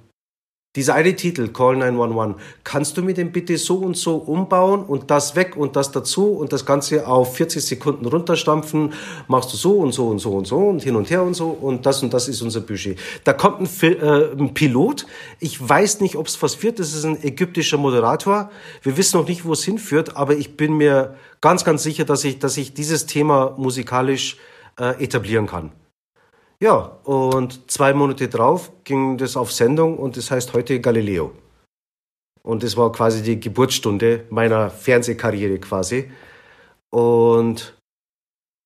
[0.77, 2.35] dieser eine Titel, Call 911,
[2.65, 6.33] kannst du mir den bitte so und so umbauen und das weg und das dazu
[6.33, 8.93] und das Ganze auf 40 Sekunden runterstampfen,
[9.29, 11.49] machst du so und so und so und so und hin und her und so
[11.49, 12.99] und das und das ist unser Budget.
[13.23, 15.07] Da kommt ein, äh, ein Pilot,
[15.39, 18.51] ich weiß nicht, ob es was wird, das ist ein ägyptischer Moderator,
[18.83, 22.25] wir wissen noch nicht, wo es hinführt, aber ich bin mir ganz, ganz sicher, dass
[22.25, 24.39] ich, dass ich dieses Thema musikalisch
[24.81, 25.71] äh, etablieren kann.
[26.61, 31.33] Ja, und zwei Monate drauf ging das auf Sendung und das heißt heute Galileo.
[32.43, 36.11] Und das war quasi die Geburtsstunde meiner Fernsehkarriere quasi.
[36.91, 37.74] Und,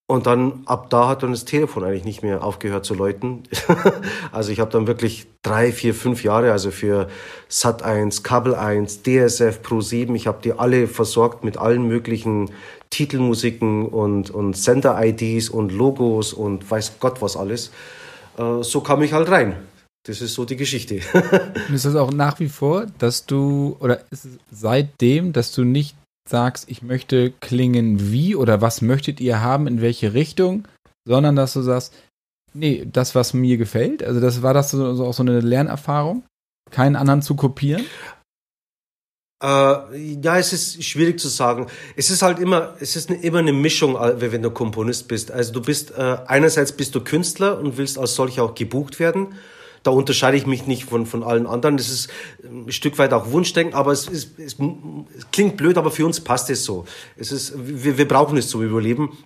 [0.09, 3.43] und dann, ab da hat dann das Telefon eigentlich nicht mehr aufgehört zu läuten.
[4.31, 7.09] also ich habe dann wirklich drei, vier, fünf Jahre, also für
[7.47, 12.49] Sat 1, Kabel 1, DSF, Pro 7, ich habe die alle versorgt mit allen möglichen
[12.89, 17.69] Titelmusiken und, und Sender-IDs und Logos und weiß Gott was alles.
[18.39, 19.57] Äh, so kam ich halt rein.
[20.07, 21.01] Das ist so die Geschichte.
[21.67, 25.63] und ist das auch nach wie vor, dass du, oder ist es seitdem, dass du
[25.63, 25.95] nicht
[26.29, 30.67] sagst, ich möchte klingen wie oder was möchtet ihr haben, in welche Richtung,
[31.05, 31.93] sondern dass du sagst,
[32.53, 36.23] nee, das, was mir gefällt, also das war das so, so auch so eine Lernerfahrung,
[36.71, 37.85] keinen anderen zu kopieren?
[39.41, 41.67] Äh, ja, es ist schwierig zu sagen.
[41.95, 45.31] Es ist halt immer, es ist immer eine Mischung, äh, wenn du Komponist bist.
[45.31, 49.35] Also du bist äh, einerseits bist du Künstler und willst als solcher auch gebucht werden.
[49.83, 51.77] Da unterscheide ich mich nicht von, von allen anderen.
[51.77, 52.09] Das ist
[52.43, 54.57] ein Stück weit auch Wunschdenken, aber es, ist, es,
[55.17, 56.85] es klingt blöd, aber für uns passt es so.
[57.17, 59.17] Es ist, wir, wir brauchen es zum Überleben.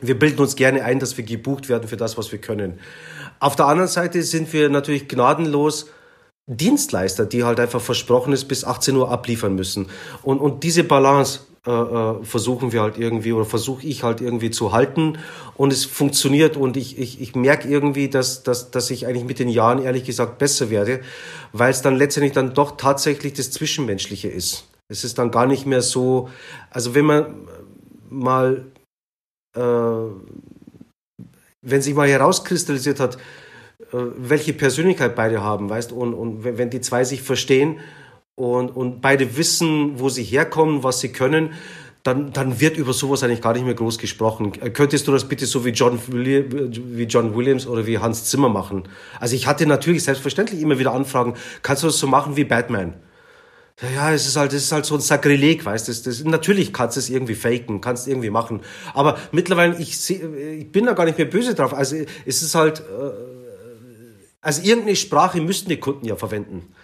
[0.00, 2.78] Wir bilden uns gerne ein, dass wir gebucht werden für das, was wir können.
[3.40, 5.86] Auf der anderen Seite sind wir natürlich gnadenlos
[6.46, 9.88] Dienstleister, die halt einfach versprochen ist, bis 18 Uhr abliefern müssen.
[10.22, 14.50] Und, und diese Balance äh, äh, versuchen wir halt irgendwie oder versuche ich halt irgendwie
[14.50, 15.16] zu halten
[15.56, 19.38] und es funktioniert und ich, ich, ich merke irgendwie, dass, dass, dass ich eigentlich mit
[19.38, 21.00] den Jahren ehrlich gesagt besser werde,
[21.52, 24.68] weil es dann letztendlich dann doch tatsächlich das Zwischenmenschliche ist.
[24.88, 26.28] Es ist dann gar nicht mehr so,
[26.68, 27.48] also wenn man
[28.10, 28.66] mal,
[29.56, 29.60] äh,
[31.62, 33.16] wenn sich mal herauskristallisiert hat,
[34.16, 37.78] welche Persönlichkeit beide haben, weißt und, und wenn die zwei sich verstehen
[38.34, 41.50] und, und beide wissen, wo sie herkommen, was sie können,
[42.02, 44.52] dann, dann wird über sowas eigentlich gar nicht mehr groß gesprochen.
[44.60, 48.50] Äh, könntest du das bitte so wie John, wie John Williams oder wie Hans Zimmer
[48.50, 48.84] machen?
[49.20, 52.94] Also ich hatte natürlich selbstverständlich immer wieder Anfragen, kannst du das so machen wie Batman?
[53.94, 55.92] Ja, es ist halt, es ist halt so ein Sakrileg, weißt du.
[55.92, 58.60] Das, das, natürlich kannst du es irgendwie faken, kannst irgendwie machen.
[58.92, 60.20] Aber mittlerweile, ich, seh,
[60.58, 61.74] ich bin da gar nicht mehr böse drauf.
[61.74, 63.33] Also es ist halt, äh,
[64.44, 66.74] also irgendeine Sprache müssten die Kunden ja verwenden.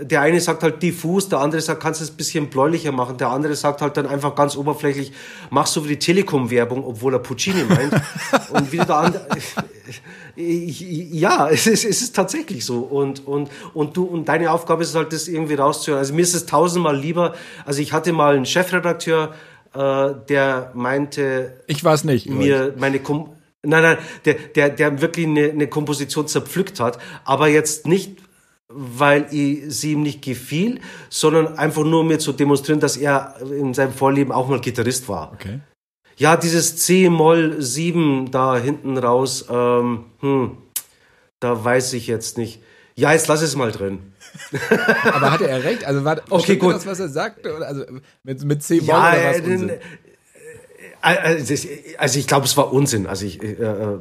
[0.00, 3.18] Der eine sagt halt diffus, der andere sagt, kannst du es ein bisschen bläulicher machen,
[3.18, 5.12] der andere sagt halt dann einfach ganz oberflächlich,
[5.50, 7.94] mach so wie die Telekom-Werbung, obwohl er Puccini meint.
[8.50, 9.26] und wieder der andere,
[10.36, 12.80] ja, es ist, es ist tatsächlich so.
[12.80, 16.00] Und, und, und du, und deine Aufgabe ist halt, das irgendwie rauszuhören.
[16.00, 19.34] Also mir ist es tausendmal lieber, also ich hatte mal einen Chefredakteur,
[19.72, 23.35] äh, der meinte, ich weiß nicht, mir meine, Kom
[23.66, 28.18] Nein, nein, der, der, der wirklich eine, eine Komposition zerpflückt hat, aber jetzt nicht,
[28.68, 33.74] weil sie ihm nicht gefiel, sondern einfach nur um mir zu demonstrieren, dass er in
[33.74, 35.32] seinem Vorleben auch mal Gitarrist war.
[35.32, 35.60] Okay.
[36.16, 40.56] Ja, dieses C-Moll 7 da hinten raus, ähm, hm,
[41.40, 42.62] da weiß ich jetzt nicht.
[42.94, 44.14] Ja, jetzt lass es mal drin.
[45.04, 45.84] Aber hatte er recht?
[45.84, 46.74] Also war okay, gut.
[46.74, 47.54] das, was er sagte?
[47.54, 47.84] Also
[48.22, 49.40] mit, mit C-Moll ja, oder was?
[49.40, 49.72] Unsinn?
[51.06, 53.06] Also, also ich glaube, es war Unsinn.
[53.06, 53.98] Also ich, äh, äh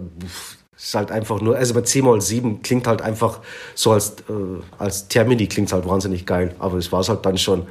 [0.77, 3.39] ist halt einfach nur, also bei C mal 7 klingt halt einfach
[3.75, 4.33] so als, äh,
[4.77, 7.65] als Termini klingt halt wahnsinnig geil, aber es war es halt dann schon.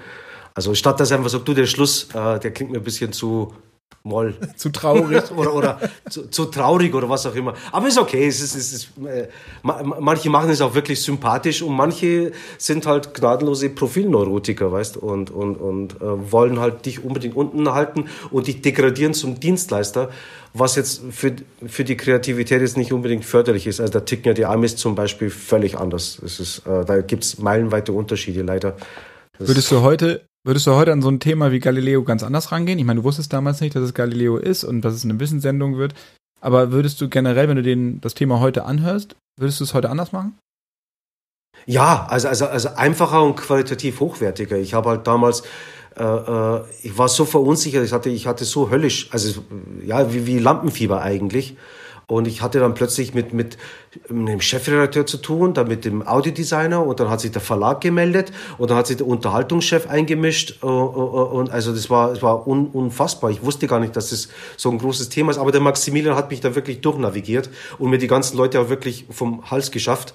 [0.54, 3.52] Also statt dass einfach sagt, du, der Schluss, äh, der klingt mir ein bisschen zu,
[4.06, 4.34] Moll.
[4.56, 5.30] zu traurig.
[5.34, 7.54] oder oder zu, zu, traurig oder was auch immer.
[7.72, 8.26] Aber ist okay.
[8.26, 9.28] Es ist, es ist, äh,
[9.62, 15.56] manche machen es auch wirklich sympathisch und manche sind halt gnadenlose Profilneurotiker, weißt und, und,
[15.56, 20.10] und äh, wollen halt dich unbedingt unten halten und dich degradieren zum Dienstleister,
[20.52, 21.34] was jetzt für,
[21.66, 23.80] für die Kreativität jetzt nicht unbedingt förderlich ist.
[23.80, 26.20] Also da ticken ja die Amis zum Beispiel völlig anders.
[26.22, 28.76] Es ist, äh, da gibt's meilenweite Unterschiede leider.
[29.38, 32.52] Das Würdest du heute Würdest du heute an so ein Thema wie Galileo ganz anders
[32.52, 32.78] rangehen?
[32.78, 35.78] Ich meine, du wusstest damals nicht, dass es Galileo ist und dass es eine Wissenssendung
[35.78, 35.94] wird.
[36.42, 39.88] Aber würdest du generell, wenn du den, das Thema heute anhörst, würdest du es heute
[39.88, 40.38] anders machen?
[41.64, 44.58] Ja, also, also, also einfacher und qualitativ hochwertiger.
[44.58, 45.44] Ich habe halt damals,
[45.96, 49.42] äh, äh, ich war so verunsichert, ich hatte, ich hatte so höllisch, also
[49.82, 51.56] ja, wie, wie Lampenfieber eigentlich.
[52.06, 53.56] Und ich hatte dann plötzlich mit, mit
[54.10, 58.32] einem Chefredakteur zu tun, dann mit dem Audiodesigner und dann hat sich der Verlag gemeldet
[58.58, 62.46] und dann hat sich der Unterhaltungschef eingemischt äh, äh, und also das war, das war
[62.46, 63.30] un, unfassbar.
[63.30, 66.30] Ich wusste gar nicht, dass das so ein großes Thema ist, aber der Maximilian hat
[66.30, 70.14] mich da wirklich durchnavigiert und mir die ganzen Leute auch wirklich vom Hals geschafft.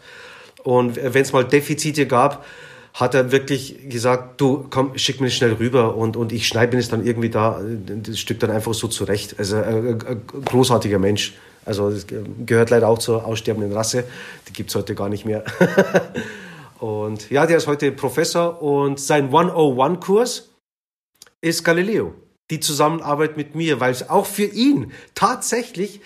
[0.64, 2.46] Und wenn es mal Defizite gab,
[2.94, 6.76] hat er wirklich gesagt, du komm, schick mir das schnell rüber und, und ich schneide
[6.76, 9.36] mir das dann irgendwie da, das Stück dann einfach so zurecht.
[9.38, 11.34] Also ein, ein großartiger Mensch.
[11.66, 12.06] Also das
[12.46, 14.04] gehört leider auch zur aussterbenden Rasse.
[14.48, 15.44] Die gibt es heute gar nicht mehr.
[16.80, 20.50] und ja, der ist heute Professor und sein 101-Kurs
[21.42, 22.14] ist Galileo.
[22.50, 26.02] Die Zusammenarbeit mit mir, weil es auch für ihn tatsächlich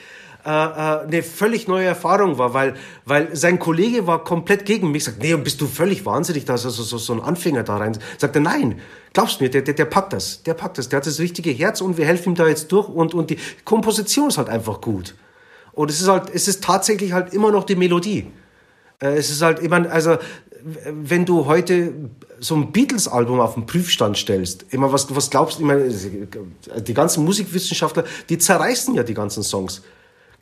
[0.45, 5.05] äh, äh, eine völlig neue Erfahrung war, weil, weil sein Kollege war komplett gegen mich,
[5.05, 7.97] sagt, nee, bist du völlig wahnsinnig, da ist so, so, so ein Anfänger da rein.
[8.17, 8.81] Sagt er, nein,
[9.13, 11.79] glaubst mir, der, der, der packt das, der packt das, der hat das richtige Herz
[11.79, 15.15] und wir helfen ihm da jetzt durch und, und die Komposition ist halt einfach gut.
[15.73, 18.27] Und es ist halt, es ist tatsächlich halt immer noch die Melodie.
[18.99, 20.17] Äh, es ist halt, meine, also,
[20.85, 21.93] wenn du heute
[22.39, 25.89] so ein Beatles-Album auf den Prüfstand stellst, immer was, was glaubst du,
[26.81, 29.81] die ganzen Musikwissenschaftler, die zerreißen ja die ganzen Songs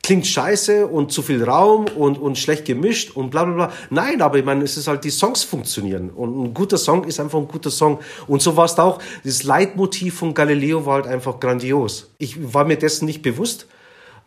[0.02, 3.72] klingt scheiße und zu viel Raum und, und schlecht gemischt und bla bla bla.
[3.90, 6.10] Nein, aber ich meine, es ist halt, die Songs funktionieren.
[6.10, 8.00] Und ein guter Song ist einfach ein guter Song.
[8.26, 9.00] Und so war es auch.
[9.22, 12.10] Das Leitmotiv von Galileo war halt einfach grandios.
[12.18, 13.68] Ich war mir dessen nicht bewusst.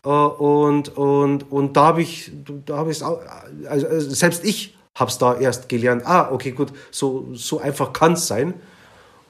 [0.05, 2.31] Äh, und, und, und da habe ich,
[2.65, 6.03] da habe ich also selbst ich habe es da erst gelernt.
[6.05, 8.53] Ah, okay, gut, so, so einfach kann es sein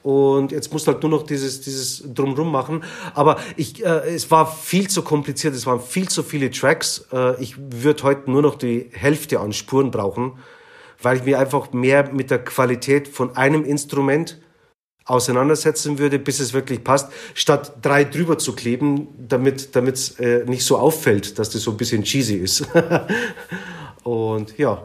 [0.06, 2.84] und jetzt musst du halt nur noch dieses, dieses Drumrum machen.
[3.14, 7.08] Aber ich, äh, es war viel zu kompliziert, es waren viel zu viele Tracks.
[7.12, 10.34] Äh, ich würde heute nur noch die Hälfte an Spuren brauchen,
[11.02, 14.40] weil ich mir einfach mehr mit der Qualität von einem Instrument
[15.06, 20.64] auseinandersetzen würde, bis es wirklich passt, statt drei drüber zu kleben, damit es äh, nicht
[20.64, 22.66] so auffällt, dass das so ein bisschen cheesy ist.
[24.02, 24.82] und ja,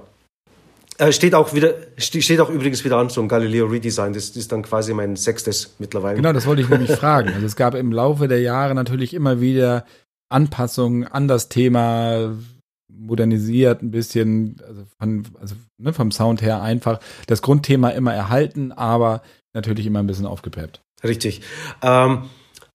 [1.01, 4.13] äh, steht auch wieder, steht auch übrigens wieder an, so ein Galileo Redesign.
[4.13, 6.17] Das, das ist dann quasi mein sechstes mittlerweile.
[6.17, 7.29] Genau, das wollte ich nämlich fragen.
[7.33, 9.85] Also es gab im Laufe der Jahre natürlich immer wieder
[10.29, 12.37] Anpassungen an das Thema,
[12.87, 16.99] modernisiert ein bisschen, also, von, also ne, vom Sound her einfach.
[17.25, 19.23] Das Grundthema immer erhalten, aber
[19.53, 20.81] natürlich immer ein bisschen aufgepeppt.
[21.03, 21.41] Richtig.
[21.81, 22.29] Ähm,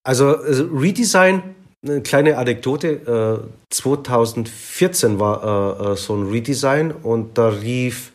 [0.05, 1.55] also, also Redesign
[1.89, 3.43] eine kleine Anekdote.
[3.43, 8.12] Äh, 2014 war äh, äh, so ein Redesign und da rief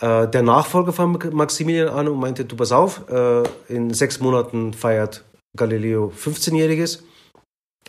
[0.00, 4.72] äh, der Nachfolger von Maximilian an und meinte, du pass auf, äh, in sechs Monaten
[4.72, 5.24] feiert
[5.56, 7.02] Galileo 15-Jähriges.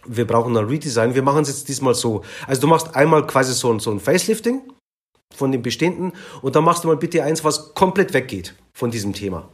[0.06, 1.14] Wir brauchen ein Redesign.
[1.14, 2.24] Wir machen es jetzt diesmal so.
[2.48, 4.62] Also du machst einmal quasi so so ein Facelifting
[5.34, 9.14] von dem Bestehenden und dann machst du mal bitte eins, was komplett weggeht von diesem
[9.14, 9.48] Thema.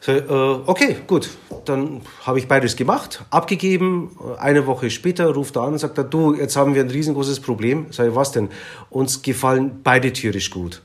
[0.00, 1.30] So, äh, okay, gut.
[1.66, 4.16] Dann habe ich beides gemacht, abgegeben.
[4.38, 7.86] Eine Woche später ruft er an und sagt, du, jetzt haben wir ein riesengroßes Problem.
[7.90, 8.48] Sag ich, was denn?
[8.88, 10.82] Uns gefallen beide tierisch gut.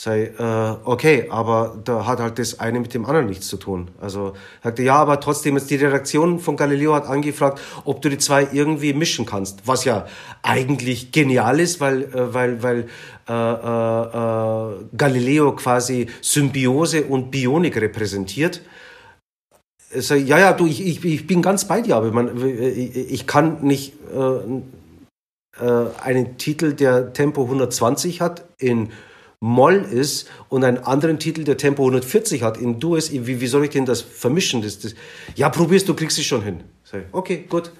[0.00, 3.90] Sei, äh, okay, aber da hat halt das eine mit dem anderen nichts zu tun.
[4.00, 8.18] Also sagte, ja, aber trotzdem jetzt die Redaktion von Galileo hat angefragt, ob du die
[8.18, 10.06] zwei irgendwie mischen kannst, was ja
[10.44, 12.86] eigentlich genial ist, weil äh, weil weil
[13.28, 18.62] äh, äh, äh, Galileo quasi Symbiose und Bionik repräsentiert.
[19.92, 23.62] Also, ja, ja, du, ich, ich, ich bin ganz bei dir, aber man, ich kann
[23.62, 24.60] nicht äh,
[25.60, 28.90] äh, einen Titel, der Tempo 120 hat, in
[29.40, 33.64] Moll ist und einen anderen Titel, der Tempo 140 hat, in Dues, wie, wie soll
[33.64, 34.62] ich denn das vermischen?
[34.62, 34.94] Das, das,
[35.36, 36.64] ja, probierst, du kriegst es schon hin.
[37.12, 37.72] Okay, gut.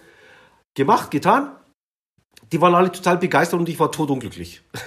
[0.75, 1.51] Gemacht, getan.
[2.53, 4.62] Die waren alle total begeistert und ich war totunglücklich.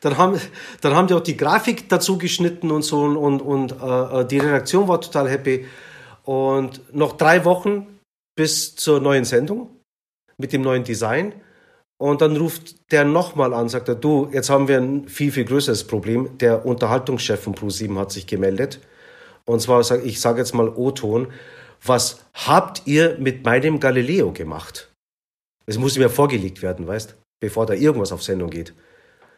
[0.00, 0.40] Dann haben,
[0.80, 4.88] dann haben die auch die Grafik dazu geschnitten und so und, und äh, die Redaktion
[4.88, 5.66] war total happy.
[6.24, 7.98] Und noch drei Wochen
[8.34, 9.76] bis zur neuen Sendung
[10.38, 11.34] mit dem neuen Design.
[12.00, 15.44] Und dann ruft der nochmal an, sagt er, du, jetzt haben wir ein viel, viel
[15.44, 16.38] größeres Problem.
[16.38, 18.80] Der Unterhaltungschef von Pro7 hat sich gemeldet.
[19.44, 21.28] Und zwar, ich sage jetzt mal O-Ton,
[21.84, 24.90] was habt ihr mit meinem Galileo gemacht?
[25.66, 28.72] Es muss mir vorgelegt werden, weißt, bevor da irgendwas auf Sendung geht.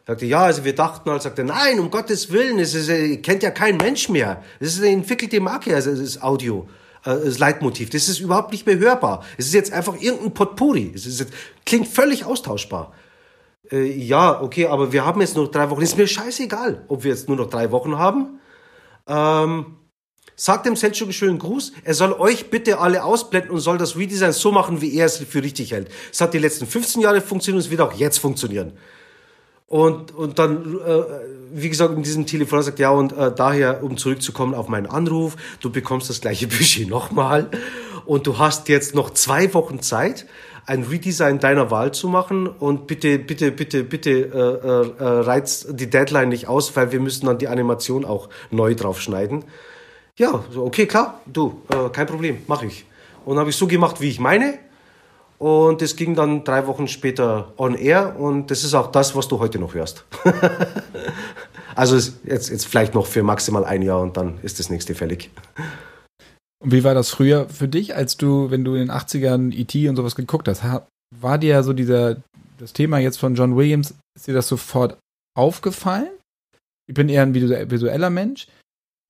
[0.07, 3.43] Sagte, ja, also wir dachten halt, sagte, nein, um Gottes Willen, es ist, äh, kennt
[3.43, 4.41] ja kein Mensch mehr.
[4.61, 6.69] Das ist eine entwickelte Marke, also das Audio
[7.05, 7.91] äh, das Leitmotiv.
[7.91, 9.25] Das ist überhaupt nicht mehr hörbar.
[9.37, 10.93] Es ist jetzt einfach irgendein Potpourri.
[10.95, 11.33] Es ist jetzt,
[11.65, 12.93] klingt völlig austauschbar.
[13.71, 15.83] Äh, ja, okay, aber wir haben jetzt nur drei Wochen.
[15.83, 18.41] Ist mir scheißegal, ob wir jetzt nur noch drei Wochen haben.
[19.07, 19.77] Ähm,
[20.37, 21.73] sagt dem Selchuk einen schönen Gruß.
[21.85, 25.19] Er soll euch bitte alle ausblenden und soll das Redesign so machen, wie er es
[25.19, 25.89] für richtig hält.
[26.13, 28.73] Es hat die letzten 15 Jahre funktioniert und es wird auch jetzt funktionieren.
[29.73, 31.03] Und, und dann äh,
[31.51, 35.35] wie gesagt, in diesem Telefon sagt, ja, und äh, daher, um zurückzukommen auf meinen Anruf,
[35.63, 37.49] du bekommst das gleiche Budget nochmal
[38.05, 40.27] und du hast jetzt noch zwei Wochen Zeit,
[40.67, 45.89] ein Redesign deiner Wahl zu machen und bitte, bitte, bitte, bitte äh, äh, reizt die
[45.89, 49.43] Deadline nicht aus, weil wir müssen dann die Animation auch neu draufschneiden.
[50.19, 52.85] Ja, so, okay, klar, du, äh, kein Problem, mache ich.
[53.25, 54.59] Und habe ich so gemacht, wie ich meine.
[55.43, 59.27] Und es ging dann drei Wochen später on air und das ist auch das, was
[59.27, 60.05] du heute noch hörst.
[61.75, 65.31] also jetzt, jetzt vielleicht noch für maximal ein Jahr und dann ist das nächste fällig.
[66.63, 69.89] Und wie war das früher für dich, als du, wenn du in den 80ern E.T.
[69.89, 70.63] und sowas geguckt hast?
[71.21, 72.19] War dir so dieser,
[72.59, 74.97] das Thema jetzt von John Williams, ist dir das sofort
[75.37, 76.13] aufgefallen?
[76.87, 78.47] Ich bin eher ein visueller Mensch.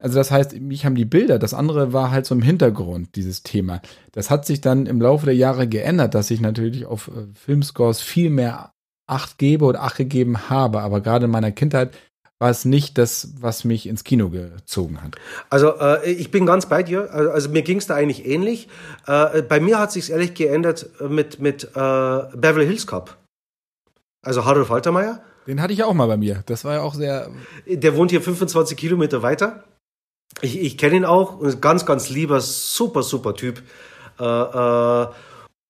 [0.02, 3.44] Also das heißt, mich haben die Bilder, das andere war halt so im Hintergrund, dieses
[3.44, 3.80] Thema.
[4.10, 8.00] Das hat sich dann im Laufe der Jahre geändert, dass ich natürlich auf äh, Filmscores
[8.00, 8.72] viel mehr
[9.06, 10.80] Acht gebe oder Acht gegeben habe.
[10.80, 11.94] Aber gerade in meiner Kindheit
[12.40, 15.14] war es nicht das, was mich ins Kino gezogen hat.
[15.50, 17.12] Also äh, ich bin ganz bei dir.
[17.12, 18.68] Also, also mir ging es da eigentlich ähnlich.
[19.06, 23.16] Äh, bei mir hat sich ehrlich geändert mit, mit äh, Beverly Hills Cop.
[24.20, 25.22] Also Harold Faltermeier.
[25.46, 26.42] Den hatte ich auch mal bei mir.
[26.46, 27.30] Das war ja auch sehr.
[27.66, 29.62] Der wohnt hier 25 Kilometer weiter.
[30.42, 31.38] Ich, ich kenne ihn auch.
[31.60, 33.62] Ganz, ganz lieber, super, super Typ.
[34.18, 35.06] Äh, äh,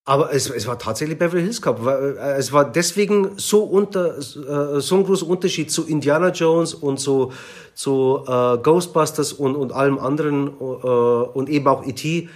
[0.05, 1.87] aber es, es war tatsächlich Beverly Hills Cop.
[1.87, 6.99] Äh, es war deswegen so unter äh, so ein großer Unterschied zu Indiana Jones und
[6.99, 7.33] zu,
[7.75, 12.29] zu äh, Ghostbusters und, und allem anderen äh, und eben auch E.T.,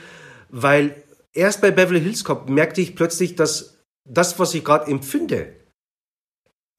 [0.49, 5.55] weil erst bei Beverly Hills Cop merkte ich plötzlich, dass das, was ich gerade empfinde,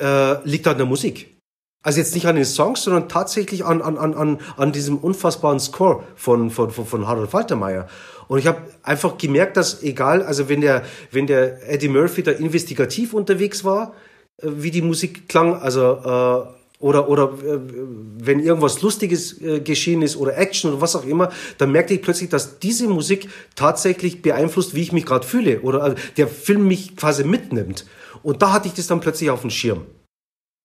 [0.02, 1.37] äh, liegt an der Musik.
[1.84, 6.04] Also jetzt nicht an den Songs, sondern tatsächlich an, an, an, an diesem unfassbaren Score
[6.16, 7.88] von, von, von, von Harold Faltermeier.
[8.28, 12.32] Und ich habe einfach gemerkt, dass egal, also wenn der, wenn der Eddie Murphy da
[12.32, 13.94] investigativ unterwegs war,
[14.38, 17.60] äh, wie die Musik klang, also äh, oder oder äh,
[18.20, 22.02] wenn irgendwas Lustiges äh, geschehen ist oder Action oder was auch immer, dann merkte ich
[22.02, 26.68] plötzlich, dass diese Musik tatsächlich beeinflusst, wie ich mich gerade fühle oder also der Film
[26.68, 27.86] mich quasi mitnimmt.
[28.24, 29.86] Und da hatte ich das dann plötzlich auf dem Schirm.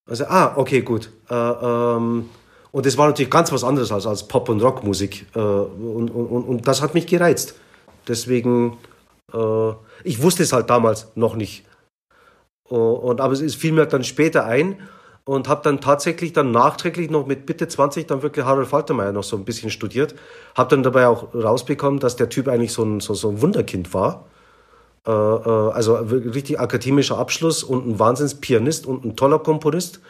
[0.09, 1.11] Also ah, okay, gut.
[1.31, 2.29] Äh, ähm,
[2.73, 5.27] und das war natürlich ganz was anderes als, als Pop- und Rockmusik.
[5.35, 7.55] Äh, und, und, und das hat mich gereizt.
[8.09, 8.79] Deswegen,
[9.33, 9.73] äh,
[10.05, 11.65] ich wusste es halt damals noch nicht.
[12.69, 14.79] Und, aber es fiel mir dann später ein
[15.25, 19.23] und habe dann tatsächlich dann nachträglich noch mit Bitte 20 dann wirklich Harold Faltermeier noch
[19.25, 20.15] so ein bisschen studiert.
[20.57, 23.93] Habe dann dabei auch rausbekommen, dass der Typ eigentlich so ein, so, so ein Wunderkind
[23.93, 24.25] war.
[25.07, 30.01] Äh, äh, also richtig akademischer Abschluss und ein Wahnsinnspianist und ein toller Komponist.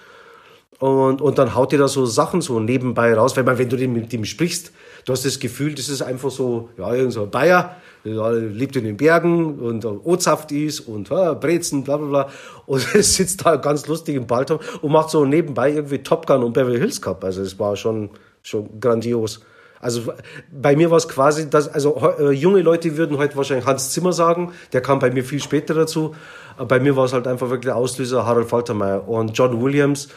[0.79, 3.77] Und, und dann haut dir da so Sachen so nebenbei raus, weil man, wenn du
[3.89, 4.73] mit ihm sprichst,
[5.05, 8.75] du hast das Gefühl, das ist einfach so, ja, irgend so ein Bayer, der lebt
[8.75, 12.29] in den Bergen und Ozaft ist und ja, Brezen, bla bla bla.
[12.67, 16.43] Und es sitzt da ganz lustig im Ballturm und macht so nebenbei irgendwie Top Gun
[16.43, 17.23] und Beverly Hills Cup.
[17.23, 18.11] Also es war schon,
[18.43, 19.41] schon grandios.
[19.83, 20.13] Also
[20.53, 24.13] bei mir war es quasi, dass, also äh, junge Leute würden heute wahrscheinlich Hans Zimmer
[24.13, 26.15] sagen, der kam bei mir viel später dazu.
[26.57, 30.09] Aber bei mir war es halt einfach wirklich der Auslöser Harald Faltermeier und John Williams.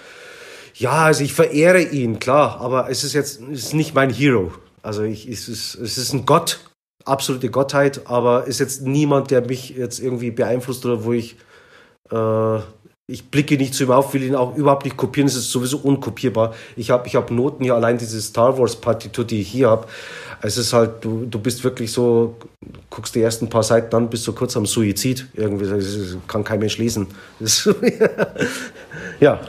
[0.76, 4.54] Ja, also ich verehre ihn, klar, aber es ist jetzt ist nicht mein Hero.
[4.84, 6.60] Also ich, es, ist, es ist ein Gott,
[7.04, 11.38] absolute Gottheit, aber ist jetzt niemand, der mich jetzt irgendwie beeinflusst oder wo ich
[12.12, 12.60] äh,
[13.08, 15.78] ich blicke nicht zu ihm auf, will ihn auch überhaupt nicht kopieren, es ist sowieso
[15.78, 16.56] unkopierbar.
[16.76, 19.88] Ich habe ich hab Noten hier, allein diese Star Wars Partitur, die ich hier habe.
[20.42, 22.36] Es ist halt, du, du bist wirklich so,
[22.90, 25.28] guckst die ersten paar Seiten an, bist so kurz am Suizid.
[25.34, 27.08] Irgendwie, das kann kein Mensch lesen.
[27.40, 27.70] Das,
[29.20, 29.40] ja.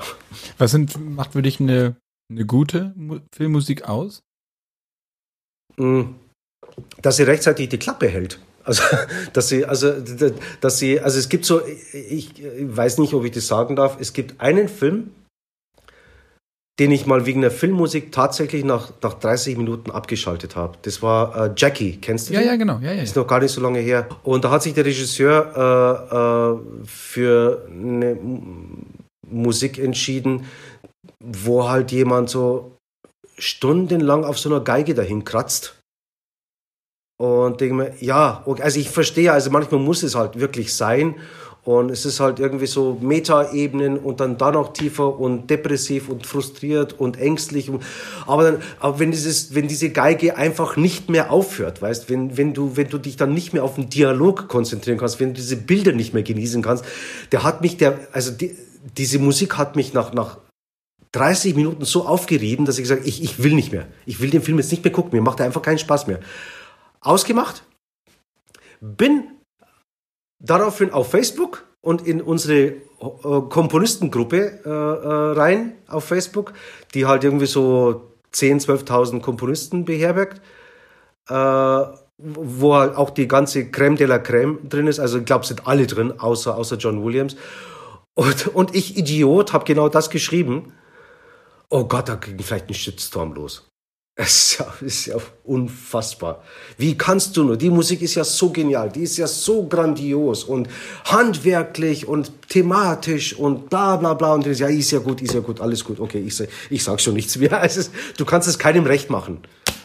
[0.59, 1.97] Was sind, macht für dich eine,
[2.31, 2.95] eine gute
[3.35, 4.23] Filmmusik aus?
[5.77, 6.14] Hm.
[7.01, 8.38] Dass sie rechtzeitig die Klappe hält.
[8.66, 8.83] Also,
[9.33, 9.92] dass sie, also,
[10.61, 14.12] dass sie, also es gibt so, ich weiß nicht, ob ich das sagen darf, es
[14.12, 15.12] gibt einen Film,
[16.79, 20.76] den ich mal wegen der Filmmusik tatsächlich nach, nach 30 Minuten abgeschaltet habe.
[20.83, 22.48] Das war äh, Jackie, kennst du ja, den?
[22.48, 22.79] Ja, genau.
[22.83, 24.07] Ja, ja, Ist noch gar nicht so lange her.
[24.24, 28.18] Und da hat sich der Regisseur äh, äh, für eine
[29.26, 30.44] Musik entschieden,
[31.24, 32.76] wo halt jemand so
[33.38, 35.76] stundenlang auf so einer Geige dahin kratzt
[37.18, 41.17] und denke mir, ja, also ich verstehe, also manchmal muss es halt wirklich sein.
[41.64, 46.25] Und es ist halt irgendwie so Meta-Ebenen und dann da noch tiefer und depressiv und
[46.25, 47.73] frustriert und ängstlich.
[48.25, 52.54] Aber, dann, aber wenn, dieses, wenn diese Geige einfach nicht mehr aufhört, weißt, wenn, wenn,
[52.54, 55.56] du, wenn du dich dann nicht mehr auf den Dialog konzentrieren kannst, wenn du diese
[55.56, 56.85] Bilder nicht mehr genießen kannst,
[57.33, 58.56] der hat mich, der, also die,
[58.96, 60.38] diese Musik hat mich nach, nach
[61.10, 63.88] 30 Minuten so aufgerieben, dass ich gesagt ich, ich will nicht mehr.
[64.04, 66.21] Ich will den Film jetzt nicht mehr gucken, mir macht er einfach keinen Spaß mehr
[67.01, 67.65] ausgemacht,
[68.81, 69.25] bin
[70.38, 76.53] daraufhin auf Facebook und in unsere äh, Komponistengruppe äh, äh, rein auf Facebook,
[76.94, 80.40] die halt irgendwie so 10.000, 12.000 Komponisten beherbergt,
[81.29, 81.85] äh,
[82.19, 84.99] wo halt auch die ganze Crème de la Crème drin ist.
[84.99, 87.37] Also ich glaube, sind alle drin, außer, außer John Williams.
[88.15, 90.73] Und, und ich, Idiot, habe genau das geschrieben.
[91.69, 93.69] Oh Gott, da ging vielleicht ein Shitstorm los.
[94.19, 96.42] Es ist ja, unfassbar.
[96.79, 97.56] Wie kannst du nur?
[97.56, 100.69] Die Musik ist ja so genial, die ist ja so grandios und
[101.04, 104.33] handwerklich und thematisch und bla bla bla.
[104.35, 106.00] Und ja, ist ja gut, ist ja gut, alles gut.
[106.00, 107.62] Okay, ich, ich sag schon nichts mehr.
[107.77, 109.40] Ist, du kannst es keinem recht machen.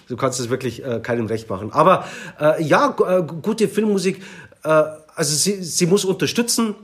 [0.07, 1.73] Du kannst es wirklich äh, keinem recht machen.
[1.73, 2.05] Aber
[2.39, 4.21] äh, ja, äh, gute Filmmusik,
[4.63, 4.83] äh,
[5.15, 6.75] also sie, sie muss unterstützen,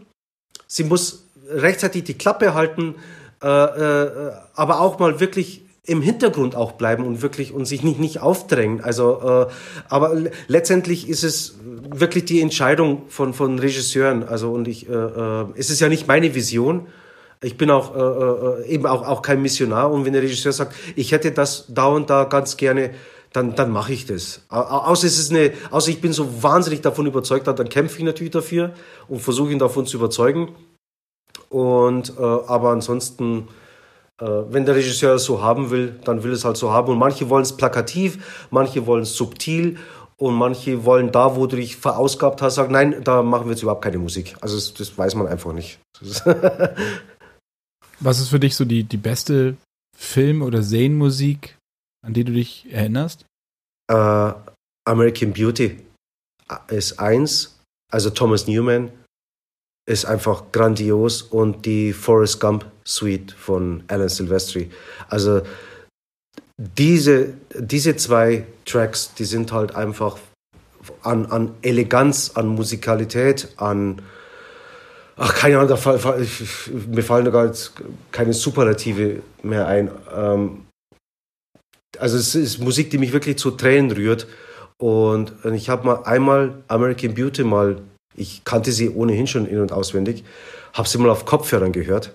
[0.65, 2.95] sie muss rechtzeitig die Klappe halten,
[3.41, 8.19] äh, aber auch mal wirklich im Hintergrund auch bleiben und wirklich und sich nicht, nicht
[8.19, 8.81] aufdrängen.
[8.81, 9.53] Also, äh,
[9.87, 10.15] aber
[10.47, 14.23] letztendlich ist es wirklich die Entscheidung von, von Regisseuren.
[14.23, 16.87] Also, und ich, äh, äh, es ist ja nicht meine Vision.
[17.41, 19.89] Ich bin auch äh, äh, eben auch, auch kein Missionar.
[19.89, 22.89] Und wenn der Regisseur sagt, ich hätte das da und da ganz gerne,
[23.31, 24.41] dann, dann mache ich das.
[24.49, 28.31] Außer es ist eine, außer ich bin so wahnsinnig davon überzeugt, dann kämpfe ich natürlich
[28.31, 28.73] dafür
[29.07, 30.53] und versuche ihn davon zu überzeugen.
[31.49, 33.47] Und äh, aber ansonsten
[34.19, 36.91] wenn der Regisseur es so haben will, dann will es halt so haben.
[36.91, 39.77] Und manche wollen es plakativ, manche wollen es subtil
[40.17, 43.61] und manche wollen da, wo du dich verausgabt hast, sagen, nein, da machen wir jetzt
[43.61, 44.35] überhaupt keine Musik.
[44.41, 45.79] Also das, das weiß man einfach nicht.
[47.99, 49.57] Was ist für dich so die, die beste
[49.95, 51.57] Film- oder Serienmusik,
[52.05, 53.25] an die du dich erinnerst?
[53.91, 54.33] Uh,
[54.85, 55.79] American Beauty
[56.67, 57.59] ist eins,
[57.91, 58.91] also Thomas Newman
[59.87, 64.71] ist einfach grandios und die Forrest Gump Suite von Alan Silvestri.
[65.09, 65.41] Also
[66.57, 70.17] diese, diese zwei Tracks, die sind halt einfach
[71.03, 74.01] an, an Eleganz, an Musikalität, an
[75.17, 76.17] ach keine Ahnung, da,
[76.87, 77.51] mir fallen da gar
[78.11, 79.91] keine Superlative mehr ein.
[80.15, 80.65] Ähm,
[81.99, 84.27] also es ist Musik, die mich wirklich zu Tränen rührt.
[84.79, 87.81] Und ich habe mal einmal American Beauty mal
[88.17, 90.25] ich kannte sie ohnehin schon in- und auswendig,
[90.73, 92.11] habe sie mal auf Kopfhörern gehört.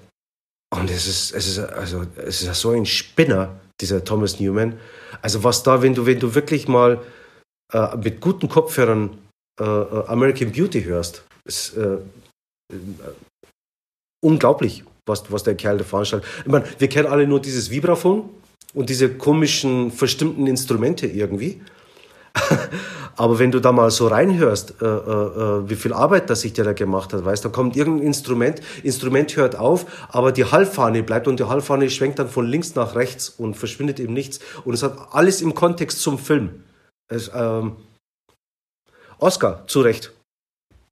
[0.72, 4.78] Und es ist, es ist, also, es ist so ein Spinner, dieser Thomas Newman.
[5.20, 7.02] Also was da, wenn du, wenn du wirklich mal
[7.72, 9.18] äh, mit guten Kopfhörern
[9.60, 11.98] äh, äh American Beauty hörst, ist äh, äh,
[14.24, 16.28] unglaublich, was, was der Kerl da veranstaltet.
[16.44, 18.30] Ich meine, wir kennen alle nur dieses Vibraphon
[18.72, 21.60] und diese komischen, verstimmten Instrumente irgendwie.
[23.16, 26.52] Aber wenn du da mal so reinhörst, äh, äh, äh, wie viel Arbeit das sich
[26.54, 31.02] der da gemacht hat, weißt, da kommt irgendein Instrument, Instrument hört auf, aber die Hallfahne
[31.02, 34.40] bleibt und die Hallfahne schwenkt dann von links nach rechts und verschwindet im Nichts.
[34.64, 36.62] Und es hat alles im Kontext zum Film.
[37.08, 37.76] Es, ähm,
[39.18, 40.12] Oscar, zu Recht.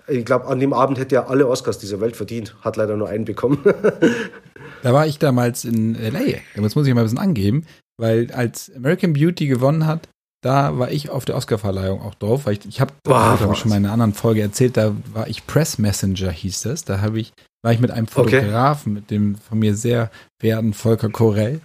[0.07, 2.57] Ich glaube, an dem Abend hätte er alle Oscars dieser Welt verdient.
[2.63, 3.59] Hat leider nur einen bekommen.
[4.83, 6.39] da war ich damals in L.A.
[6.61, 7.65] Das muss ich mal ein bisschen angeben,
[7.97, 10.09] weil als American Beauty gewonnen hat,
[10.43, 13.69] da war ich auf der Oscarverleihung auch drauf, weil ich, ich habe, glaube ich, schon
[13.69, 16.85] mal in einer anderen Folge erzählt, da war ich Press Messenger, hieß das.
[16.85, 17.33] Da habe ich,
[17.63, 19.01] war ich mit einem Fotografen, okay.
[19.01, 20.11] mit dem von mir sehr
[20.41, 21.61] werten Volker Korell.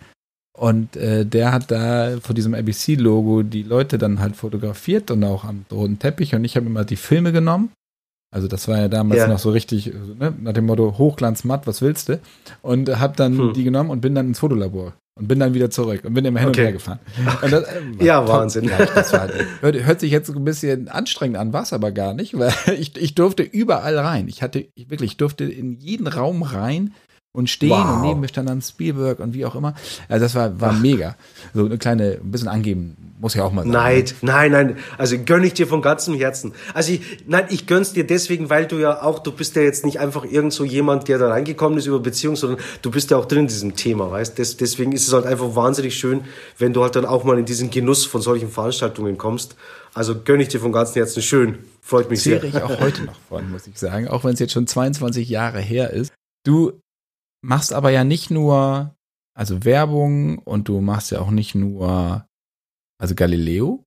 [0.58, 5.44] Und äh, der hat da vor diesem ABC-Logo die Leute dann halt fotografiert und auch
[5.44, 6.34] am roten Teppich.
[6.36, 7.72] Und ich habe immer die Filme genommen.
[8.34, 9.28] Also das war ja damals ja.
[9.28, 12.20] noch so richtig, ne, nach dem Motto Hochglanz matt, was willst du?
[12.62, 13.54] Und habe dann hm.
[13.54, 16.42] die genommen und bin dann ins Fotolabor und bin dann wieder zurück und bin immer
[16.42, 16.60] hin okay.
[16.60, 17.00] und her gefahren.
[17.42, 18.70] Das, äh, ja, Wahnsinn.
[18.70, 19.30] War,
[19.62, 22.54] hört, hört, sich jetzt so ein bisschen anstrengend an, war es aber gar nicht, weil
[22.78, 24.28] ich, ich durfte überall rein.
[24.28, 26.94] Ich hatte, ich wirklich, ich durfte in jeden Raum rein
[27.36, 27.96] und stehen wow.
[27.96, 29.76] und neben mir stand dann Spielberg und wie auch immer.
[30.10, 31.16] Also das war, war mega.
[31.54, 33.72] So eine kleine, ein bisschen angeben muss ja auch mal sein.
[33.72, 36.54] Neid, nein, nein, also gönne ich dir von ganzem Herzen.
[36.74, 39.86] Also ich, nein, ich gönn's dir deswegen, weil du ja auch, du bist ja jetzt
[39.86, 43.18] nicht einfach irgend so jemand, der da reingekommen ist über Beziehungen, sondern du bist ja
[43.18, 44.38] auch drin in diesem Thema, weißt?
[44.38, 46.22] Des, deswegen ist es halt einfach wahnsinnig schön,
[46.58, 49.56] wenn du halt dann auch mal in diesen Genuss von solchen Veranstaltungen kommst.
[49.94, 51.60] Also gönne ich dir von ganzem Herzen schön.
[51.82, 52.50] Freut mich Zehre sehr.
[52.50, 55.62] ich auch heute noch von, muss ich sagen, auch wenn es jetzt schon 22 Jahre
[55.62, 56.12] her ist.
[56.44, 56.74] Du
[57.46, 58.96] machst aber ja nicht nur,
[59.34, 62.28] also Werbung und du machst ja auch nicht nur,
[62.98, 63.86] also Galileo,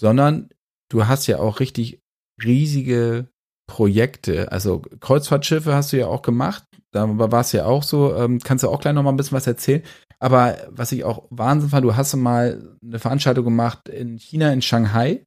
[0.00, 0.48] sondern
[0.90, 2.00] du hast ja auch richtig
[2.42, 3.28] riesige
[3.66, 4.52] Projekte.
[4.52, 6.64] Also Kreuzfahrtschiffe hast du ja auch gemacht.
[6.92, 8.14] Da war es ja auch so.
[8.14, 9.82] Ähm, kannst du auch gleich noch mal ein bisschen was erzählen.
[10.20, 14.62] Aber was ich auch Wahnsinn fand, du hast mal eine Veranstaltung gemacht in China, in
[14.62, 15.24] Shanghai.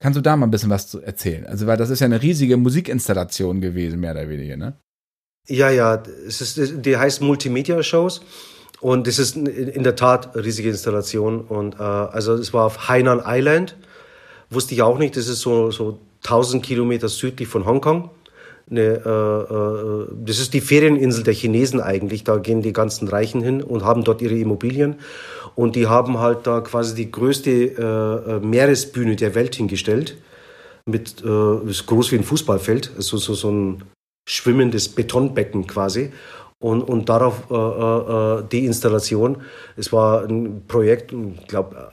[0.00, 1.46] Kannst du da mal ein bisschen was zu erzählen?
[1.46, 4.78] Also, weil das ist ja eine riesige Musikinstallation gewesen, mehr oder weniger, ne?
[5.48, 8.20] Ja, ja, es ist, die heißt Multimedia-Shows.
[8.80, 11.40] Und es ist in der Tat eine riesige Installation.
[11.40, 13.76] Und äh, also es war auf Hainan Island.
[14.50, 15.16] Wusste ich auch nicht.
[15.16, 18.10] Das ist so, so 1000 Kilometer südlich von Hongkong.
[18.70, 22.24] eine äh, äh, das ist die Ferieninsel der Chinesen eigentlich.
[22.24, 24.96] Da gehen die ganzen Reichen hin und haben dort ihre Immobilien.
[25.54, 30.18] Und die haben halt da quasi die größte äh, äh Meeresbühne der Welt hingestellt.
[30.86, 33.82] Mit, äh, ist groß wie ein Fußballfeld, also so, so ein
[34.28, 36.12] schwimmendes Betonbecken quasi.
[36.60, 39.38] Und, und darauf äh, äh, die Installation.
[39.76, 41.14] Es war ein Projekt,
[41.46, 41.92] glaube,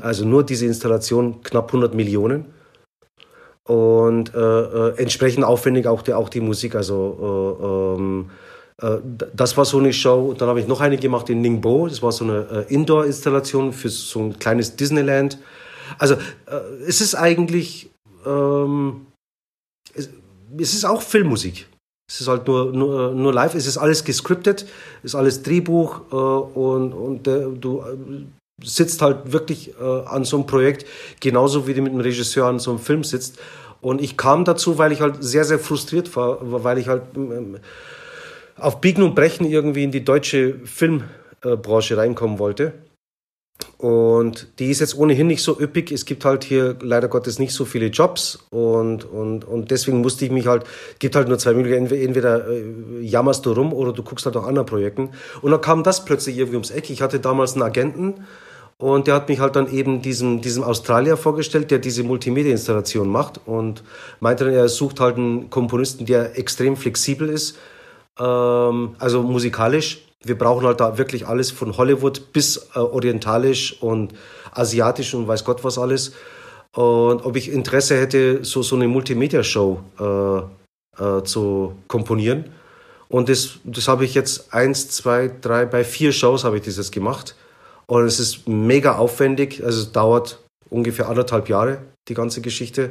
[0.00, 2.46] also nur diese Installation knapp 100 Millionen
[3.64, 6.76] und äh, äh, entsprechend aufwendig auch die, auch die Musik.
[6.76, 8.30] Also äh, ähm,
[8.80, 8.98] äh,
[9.34, 10.28] das war so eine Show.
[10.30, 11.88] Und dann habe ich noch eine gemacht in Ningbo.
[11.88, 15.38] Das war so eine äh, Indoor-Installation für so ein kleines Disneyland.
[15.98, 16.56] Also äh,
[16.86, 17.90] es ist eigentlich,
[18.24, 19.06] ähm,
[20.58, 21.66] es, ist auch Filmmusik.
[22.08, 23.54] Es ist halt nur, nur, nur live.
[23.54, 24.66] Es ist alles gescriptet,
[25.02, 27.84] es ist alles Drehbuch und, und du
[28.62, 30.86] sitzt halt wirklich äh, an so einem Projekt,
[31.20, 33.38] genauso wie du mit einem Regisseur an so einem Film sitzt.
[33.80, 37.58] Und ich kam dazu, weil ich halt sehr, sehr frustriert war, weil ich halt ähm,
[38.56, 42.72] auf Biegen und Brechen irgendwie in die deutsche Filmbranche reinkommen wollte.
[43.78, 45.92] Und die ist jetzt ohnehin nicht so üppig.
[45.92, 48.38] Es gibt halt hier leider Gottes nicht so viele Jobs.
[48.50, 50.64] Und, und, und deswegen musste ich mich halt,
[50.98, 51.94] gibt halt nur zwei Möglichkeiten.
[51.94, 55.10] Entweder äh, jammerst du rum oder du guckst halt nach anderen Projekten.
[55.42, 56.88] Und dann kam das plötzlich irgendwie ums Eck.
[56.88, 58.24] Ich hatte damals einen Agenten
[58.78, 63.40] und der hat mich halt dann eben diesem, diesem Australier vorgestellt, der diese Multimedia-Installation macht
[63.46, 63.82] und
[64.20, 67.56] meinte dann, er sucht halt einen Komponisten, der extrem flexibel ist,
[68.18, 70.02] ähm, also musikalisch.
[70.24, 74.14] Wir brauchen halt da wirklich alles von Hollywood bis äh, orientalisch und
[74.52, 76.12] asiatisch und weiß Gott was alles.
[76.74, 82.52] Und ob ich Interesse hätte, so, so eine Multimedia-Show äh, äh, zu komponieren.
[83.08, 86.90] Und das, das habe ich jetzt eins, zwei, drei, bei vier Shows habe ich dieses
[86.90, 87.34] gemacht.
[87.86, 89.62] Und es ist mega aufwendig.
[89.64, 90.40] Also es dauert
[90.70, 92.90] ungefähr anderthalb Jahre, die ganze Geschichte.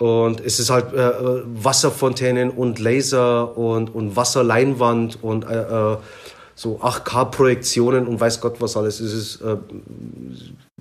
[0.00, 1.12] Und es ist halt äh,
[1.44, 5.96] Wasserfontänen und Laser und, und Wasserleinwand und äh, äh
[6.56, 9.00] so 8K-Projektionen und weiß Gott was alles.
[9.00, 9.56] Es ist, äh,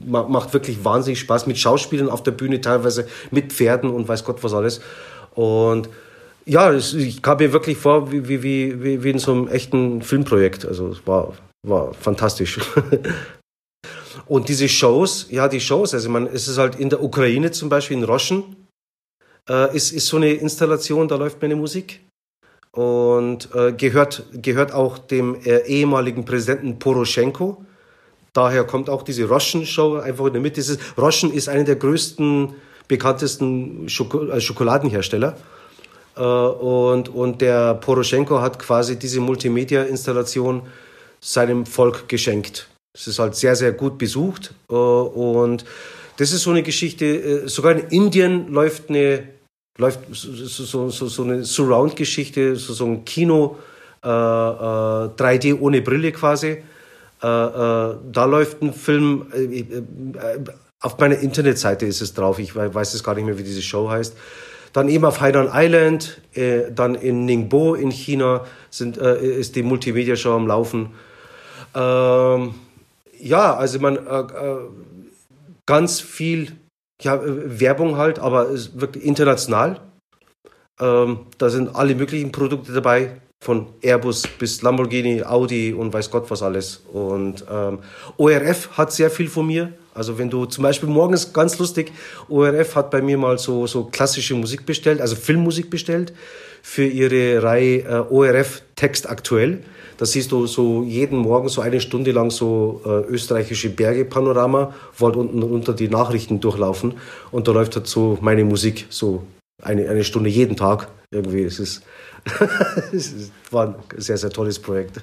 [0.05, 4.43] macht wirklich wahnsinnig Spaß mit Schauspielern auf der Bühne, teilweise mit Pferden und weiß Gott
[4.43, 4.81] was alles.
[5.35, 5.87] Und
[6.45, 10.65] ja, ich kam mir wirklich vor wie, wie, wie, wie in so einem echten Filmprojekt.
[10.65, 11.31] Also es war
[11.63, 12.59] war fantastisch.
[14.25, 17.69] Und diese Shows, ja, die Shows, also man, es ist halt in der Ukraine zum
[17.69, 18.58] Beispiel, in Roschen,
[19.49, 22.01] äh, ist, ist so eine Installation, da läuft meine Musik.
[22.71, 27.65] Und äh, gehört, gehört auch dem äh, ehemaligen Präsidenten Poroschenko.
[28.33, 30.55] Daher kommt auch diese Roschen-Show einfach in der Mitte.
[30.55, 32.53] Dieses, Roschen ist einer der größten,
[32.87, 35.35] bekanntesten Schoko äh, Schokoladenhersteller.
[36.15, 40.61] Äh, und, und der Poroschenko hat quasi diese Multimedia-Installation
[41.19, 42.69] seinem Volk geschenkt.
[42.93, 45.65] Es ist halt sehr, sehr gut besucht äh, und
[46.17, 49.23] das ist so eine Geschichte, äh, sogar in Indien läuft eine,
[49.79, 53.57] läuft so, so, so eine Surround-Geschichte, so, so ein Kino,
[54.03, 56.63] äh, 3D ohne Brille quasi.
[57.21, 59.25] da läuft ein Film,
[60.79, 63.89] auf meiner Internetseite ist es drauf, ich weiß es gar nicht mehr, wie diese Show
[63.89, 64.15] heißt.
[64.71, 66.21] Dann eben auf Hainan Island,
[66.73, 70.91] dann in Ningbo in China sind, ist die Multimedia-Show am Laufen.
[71.75, 72.53] Ähm,
[73.19, 74.57] ja, also man äh, äh,
[75.65, 76.53] ganz viel
[77.01, 79.79] ja, äh, Werbung halt, aber ist wirklich international.
[80.79, 86.29] Ähm, da sind alle möglichen Produkte dabei, von Airbus bis Lamborghini, Audi und weiß Gott
[86.29, 86.81] was alles.
[86.91, 87.79] Und ähm,
[88.17, 89.73] ORF hat sehr viel von mir.
[89.93, 91.91] Also wenn du zum Beispiel morgens ganz lustig,
[92.27, 96.13] ORF hat bei mir mal so, so klassische Musik bestellt, also Filmmusik bestellt
[96.61, 99.63] für ihre Reihe äh, ORF Text aktuell.
[99.99, 105.07] Da siehst du so jeden Morgen so eine Stunde lang so äh, österreichische Berge-Panorama, wo
[105.07, 106.93] halt unten unter die Nachrichten durchlaufen.
[107.31, 109.23] Und da läuft halt so meine Musik, so
[109.61, 110.87] eine, eine Stunde jeden Tag.
[111.11, 111.83] Irgendwie, es ist,
[112.93, 115.01] es war ein sehr, sehr tolles Projekt.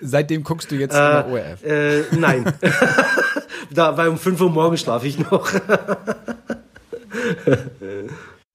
[0.00, 1.62] Seitdem guckst du jetzt äh, ORF?
[1.62, 2.52] Äh, nein.
[3.70, 5.48] da, weil um 5 Uhr morgens schlafe ich noch.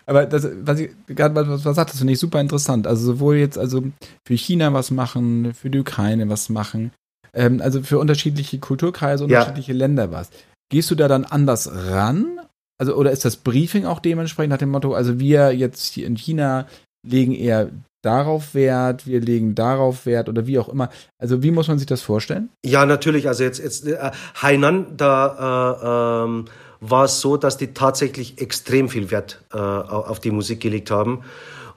[0.10, 2.88] Aber das, was ich gerade was, was sagtest, finde ich super interessant.
[2.88, 3.84] Also sowohl jetzt also
[4.26, 6.92] für China was machen, für die Ukraine was machen,
[7.34, 9.78] ähm, also für unterschiedliche Kulturkreise, unterschiedliche ja.
[9.78, 10.32] Länder was.
[10.72, 12.40] Gehst du da dann anders ran?
[12.80, 16.16] Also oder ist das Briefing auch dementsprechend nach dem Motto, also wir jetzt hier in
[16.16, 16.66] China
[17.08, 17.70] legen eher
[18.02, 20.90] darauf Wert, wir legen darauf Wert oder wie auch immer.
[21.20, 22.50] Also wie muss man sich das vorstellen?
[22.66, 23.28] Ja, natürlich.
[23.28, 26.46] Also jetzt, jetzt äh, Hainan, da äh, ähm,
[26.80, 31.24] war es so, dass die tatsächlich extrem viel Wert äh, auf die Musik gelegt haben.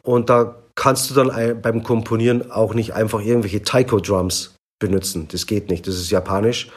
[0.02, 5.28] Und da kannst du dann beim Komponieren auch nicht einfach irgendwelche Taiko-Drums benutzen.
[5.30, 5.86] Das geht nicht.
[5.86, 6.68] Das ist japanisch.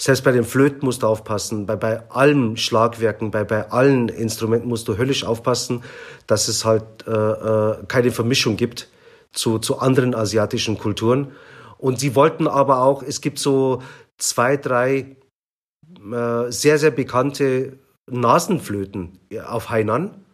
[0.00, 4.68] Selbst bei den Flöten musst du aufpassen, bei, bei allen Schlagwerken, bei, bei allen Instrumenten
[4.68, 5.82] musst du höllisch aufpassen,
[6.28, 8.88] dass es halt äh, äh, keine Vermischung gibt
[9.32, 11.32] zu, zu anderen asiatischen Kulturen.
[11.78, 13.82] Und sie wollten aber auch, es gibt so
[14.18, 15.16] zwei, drei
[16.12, 17.78] äh, sehr, sehr bekannte
[18.10, 20.24] Nasenflöten auf Hainan,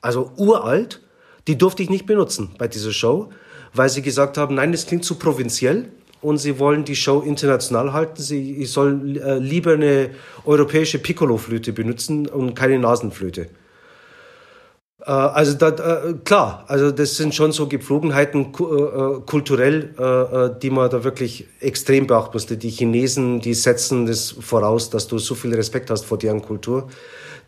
[0.00, 1.00] also uralt,
[1.46, 3.30] die durfte ich nicht benutzen bei dieser Show,
[3.72, 5.90] weil sie gesagt haben, nein, das klingt zu provinziell
[6.20, 8.22] und sie wollen die Show international halten.
[8.22, 10.10] Sie, ich soll äh, lieber eine
[10.44, 13.48] europäische Piccolo-Flöte benutzen und keine Nasenflöte.
[15.06, 20.60] Äh, also da, äh, klar, also das sind schon so Gepflogenheiten äh, äh kulturell, äh,
[20.60, 22.56] die man da wirklich extrem beachten musste.
[22.56, 26.88] Die Chinesen, die setzen das voraus, dass du so viel Respekt hast vor deren Kultur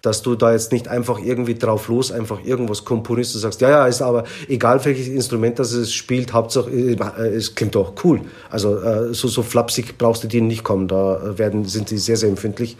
[0.03, 3.71] dass du da jetzt nicht einfach irgendwie drauf los einfach irgendwas komponierst und sagst, ja,
[3.71, 8.21] ja, ist aber egal welches Instrument das es spielt, Hauptsache äh, es klingt doch cool.
[8.51, 12.17] Also äh, so, so flapsig brauchst du denen nicht kommen, da werden, sind die sehr,
[12.17, 12.77] sehr empfindlich.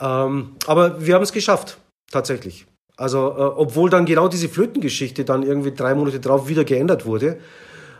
[0.00, 1.78] Ähm, aber wir haben es geschafft,
[2.10, 2.66] tatsächlich.
[2.96, 7.38] Also, äh, obwohl dann genau diese Flötengeschichte dann irgendwie drei Monate drauf wieder geändert wurde,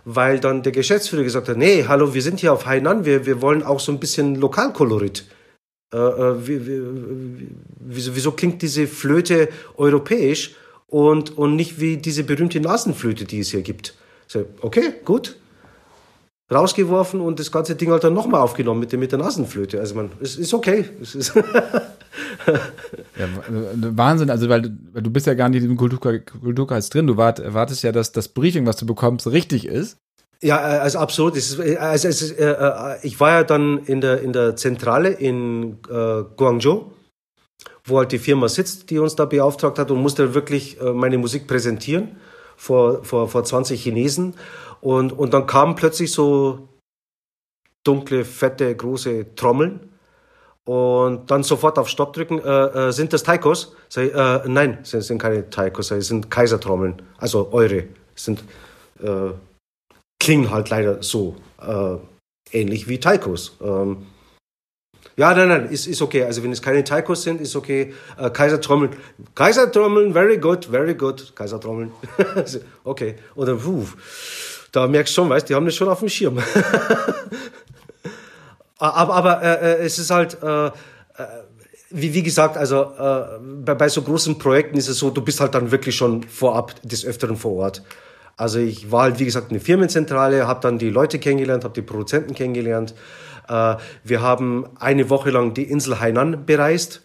[0.05, 3.43] weil dann der Geschäftsführer gesagt hat, nee, hallo, wir sind hier auf Hainan, wir, wir
[3.43, 5.25] wollen auch so ein bisschen Lokalkolorit.
[5.93, 7.49] Äh, äh, wie, wie,
[7.81, 10.55] wieso, wieso klingt diese Flöte europäisch
[10.89, 13.95] und, und nicht wie diese berühmte Nasenflöte, die es hier gibt?
[14.27, 15.37] So, okay, gut.
[16.55, 19.81] Rausgeworfen und das ganze Ding halt dann nochmal aufgenommen mit der, mit der Nasenflöte.
[19.81, 20.89] Also man, es ist okay.
[21.01, 21.35] Es ist
[22.47, 23.29] ja,
[23.97, 27.07] Wahnsinn, also weil, weil, du bist ja gar nicht in diesem Kultur, Kulturkreis drin.
[27.07, 29.99] Du wart, erwartest ja, dass das Briefing, was du bekommst, richtig ist.
[30.43, 31.37] Ja, äh, also absolut.
[31.37, 36.23] Äh, also, also, äh, ich war ja dann in der, in der Zentrale in äh,
[36.37, 36.93] Guangzhou,
[37.85, 41.19] wo halt die Firma sitzt, die uns da beauftragt hat und musste wirklich äh, meine
[41.19, 42.17] Musik präsentieren
[42.57, 44.35] vor, vor, vor 20 Chinesen.
[44.81, 46.69] Und, und dann kamen plötzlich so
[47.85, 49.95] dunkle, fette, große Trommeln
[50.65, 52.39] und dann sofort auf Stopp drücken.
[52.39, 53.75] Äh, äh, sind das Taikos?
[53.91, 57.85] Ich, äh, nein, sind, sind keine Taikos, es sind Kaisertrommeln, also eure.
[58.15, 58.43] sind
[59.03, 59.31] äh,
[60.19, 61.97] klingen halt leider so äh,
[62.51, 63.57] ähnlich wie Taikos.
[63.63, 64.07] Ähm,
[65.17, 66.25] ja, nein, nein, ist, ist okay.
[66.25, 67.95] Also wenn es keine Taikos sind, ist okay.
[68.19, 68.91] Äh, Kaisertrommeln,
[69.35, 71.35] Kaisertrommeln, very good, very good.
[71.37, 71.93] Kaisertrommeln,
[72.85, 73.15] okay.
[73.37, 73.87] Dann, puh,
[74.73, 76.39] da merkst du schon, weißt, die haben das schon auf dem Schirm.
[78.79, 80.71] aber aber äh, äh, es ist halt, äh, äh,
[81.91, 85.39] wie, wie gesagt, also äh, bei, bei so großen Projekten ist es so, du bist
[85.39, 87.83] halt dann wirklich schon vorab des Öfteren vor Ort.
[88.37, 91.83] Also ich war halt, wie gesagt, eine Firmenzentrale, habe dann die Leute kennengelernt, habe die
[91.83, 92.95] Produzenten kennengelernt.
[93.49, 97.03] Äh, wir haben eine Woche lang die Insel Hainan bereist,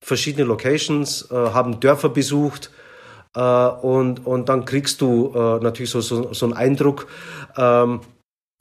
[0.00, 2.70] verschiedene Locations, äh, haben Dörfer besucht.
[3.34, 5.32] Äh, und, und dann kriegst du
[5.62, 7.06] natürlich so, so, so einen Eindruck.
[7.56, 8.00] Ähm,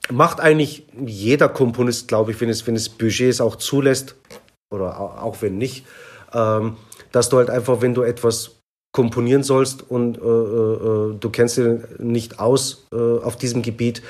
[0.10, 4.16] macht eigentlich jeder Komponist, glaube ich, wenn es, wenn es Budgets auch zulässt,
[4.74, 5.86] oder auch wenn nicht,
[6.34, 6.78] ähm,
[7.12, 8.62] dass du halt einfach, wenn du etwas
[8.94, 14.02] komponieren sollst und du kennst dich nicht aus auf diesem Gebiet,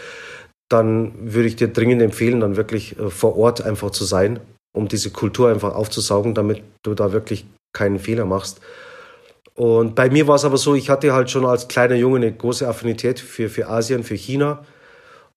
[0.72, 4.39] dann würde ich dir dringend empfehlen, dann wirklich äh, vor Ort einfach zu sein,
[4.74, 8.61] um diese Kultur einfach aufzusaugen, damit du da wirklich keinen Fehler machst.
[9.53, 12.32] Und bei mir war es aber so, ich hatte halt schon als kleiner Junge eine
[12.32, 14.65] große Affinität für, für Asien, für China.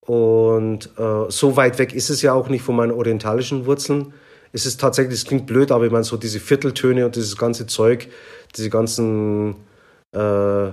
[0.01, 4.15] Und äh, so weit weg ist es ja auch nicht von meinen orientalischen Wurzeln.
[4.53, 7.67] Es ist tatsächlich, es klingt blöd, aber ich meine, so diese Vierteltöne und dieses ganze
[7.67, 8.09] Zeug,
[8.55, 9.57] diese ganzen
[10.13, 10.69] äh,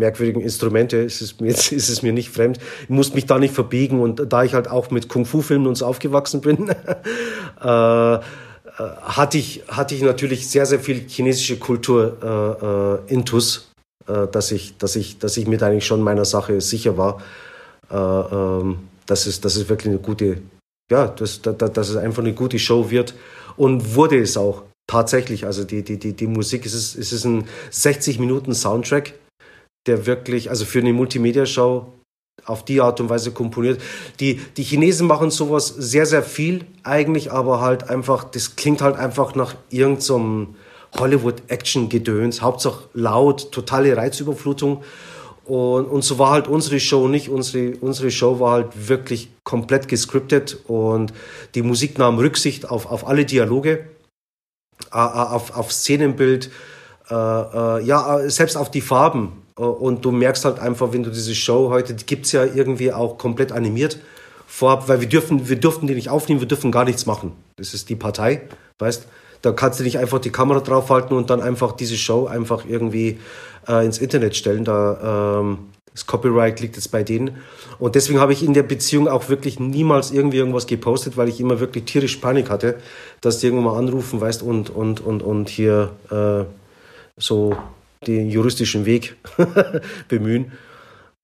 [0.00, 2.58] merkwürdigen Instrumente, ist es, mir, ist es mir nicht fremd.
[2.82, 5.86] Ich muss mich da nicht verbiegen und da ich halt auch mit Kung-Fu-Filmen und so
[5.86, 6.68] aufgewachsen bin,
[7.62, 8.18] äh,
[8.80, 13.70] äh, hatte, ich, hatte ich natürlich sehr, sehr viel chinesische Kultur äh, äh, intus,
[14.06, 17.20] äh, dass, ich, dass, ich, dass ich mir eigentlich schon meiner Sache sicher war,
[17.90, 20.38] äh, ähm, dass, es, dass es wirklich eine gute,
[20.90, 23.14] ja, dass, dass, dass es einfach eine gute Show wird
[23.56, 24.62] und wurde es auch.
[24.86, 29.14] Tatsächlich, also die, die, die, die Musik, es ist, es ist ein 60 Minuten Soundtrack,
[29.86, 31.92] der wirklich, also für eine Multimedia-Show
[32.44, 33.80] auf die Art und Weise komponiert.
[34.18, 38.96] Die, die Chinesen machen sowas sehr, sehr viel eigentlich, aber halt einfach, das klingt halt
[38.96, 40.54] einfach nach irgendeinem so
[40.98, 44.82] Hollywood-Action-Gedöns, Hauptsache laut, totale Reizüberflutung.
[45.44, 47.28] Und, und so war halt unsere Show nicht.
[47.28, 51.12] Unsere, unsere Show war halt wirklich komplett gescriptet und
[51.54, 53.86] die Musik nahm Rücksicht auf, auf alle Dialoge.
[54.90, 56.50] Auf, auf Szenenbild,
[57.10, 59.39] äh, äh, ja, selbst auf die Farben.
[59.66, 62.92] Und du merkst halt einfach, wenn du diese Show heute, die gibt es ja irgendwie
[62.92, 63.98] auch komplett animiert
[64.46, 67.32] vorab, weil wir dürfen, wir durften die nicht aufnehmen, wir dürfen gar nichts machen.
[67.56, 68.42] Das ist die Partei,
[68.78, 69.06] weißt
[69.42, 73.18] Da kannst du nicht einfach die Kamera draufhalten und dann einfach diese Show einfach irgendwie
[73.68, 74.64] äh, ins Internet stellen.
[74.64, 75.58] Da, ähm,
[75.92, 77.36] Das Copyright liegt jetzt bei denen.
[77.78, 81.40] Und deswegen habe ich in der Beziehung auch wirklich niemals irgendwie irgendwas gepostet, weil ich
[81.40, 82.76] immer wirklich tierisch Panik hatte,
[83.20, 86.44] dass die irgendwann mal anrufen, weißt, und, und, und, und hier äh,
[87.18, 87.56] so
[88.06, 89.16] den juristischen Weg
[90.08, 90.52] bemühen.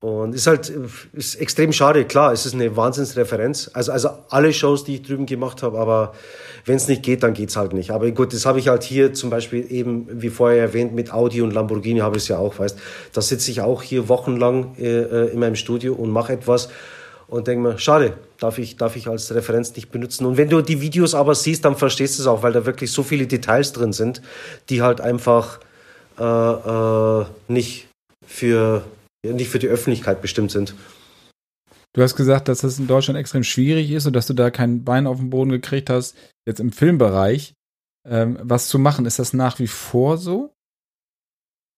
[0.01, 0.71] Und ist halt
[1.15, 3.71] ist extrem schade, klar, es ist eine Wahnsinnsreferenz.
[3.73, 6.13] Also, also alle Shows, die ich drüben gemacht habe, aber
[6.67, 7.91] wenn es nicht geht, dann geht es halt nicht.
[7.93, 11.41] Aber gut, das habe ich halt hier zum Beispiel eben, wie vorher erwähnt, mit Audi
[11.41, 12.79] und Lamborghini habe ich es ja auch, weißt
[13.15, 16.69] Da sitze ich auch hier wochenlang äh, äh, in meinem Studio und mache etwas
[17.27, 20.27] und denke mir, schade, darf ich, darf ich als Referenz nicht benutzen.
[20.27, 22.93] Und wenn du die Videos aber siehst, dann verstehst du es auch, weil da wirklich
[22.93, 24.21] so viele Details drin sind,
[24.69, 25.59] die halt einfach
[26.19, 27.89] äh, äh, nicht
[28.27, 28.85] für
[29.23, 30.75] nicht für die Öffentlichkeit bestimmt sind.
[31.93, 34.85] Du hast gesagt, dass das in Deutschland extrem schwierig ist und dass du da kein
[34.85, 36.15] Bein auf den Boden gekriegt hast,
[36.47, 37.55] jetzt im Filmbereich,
[38.07, 39.07] ähm, was zu machen.
[39.07, 40.53] Ist das nach wie vor so?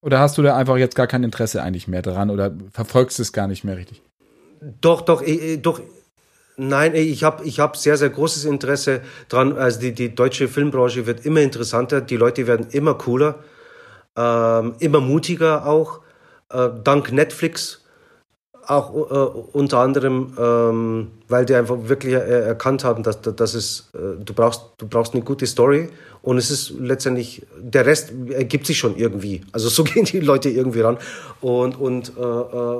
[0.04, 3.32] Oder hast du da einfach jetzt gar kein Interesse eigentlich mehr dran oder verfolgst es
[3.32, 4.02] gar nicht mehr richtig?
[4.80, 5.80] Doch, doch, äh, doch.
[6.56, 9.56] Nein, ich habe ich hab sehr, sehr großes Interesse dran.
[9.56, 13.44] Also die, die deutsche Filmbranche wird immer interessanter, die Leute werden immer cooler,
[14.18, 16.00] ähm, immer mutiger auch
[16.50, 17.84] äh, dank Netflix
[18.66, 19.14] auch äh,
[19.52, 24.62] unter anderem, ähm, weil die einfach wirklich erkannt haben, dass, dass es, äh, du, brauchst,
[24.76, 25.88] du brauchst eine gute Story
[26.20, 29.40] und es ist letztendlich, der Rest ergibt sich schon irgendwie.
[29.52, 30.98] Also so gehen die Leute irgendwie ran.
[31.40, 32.76] Und, und äh, äh,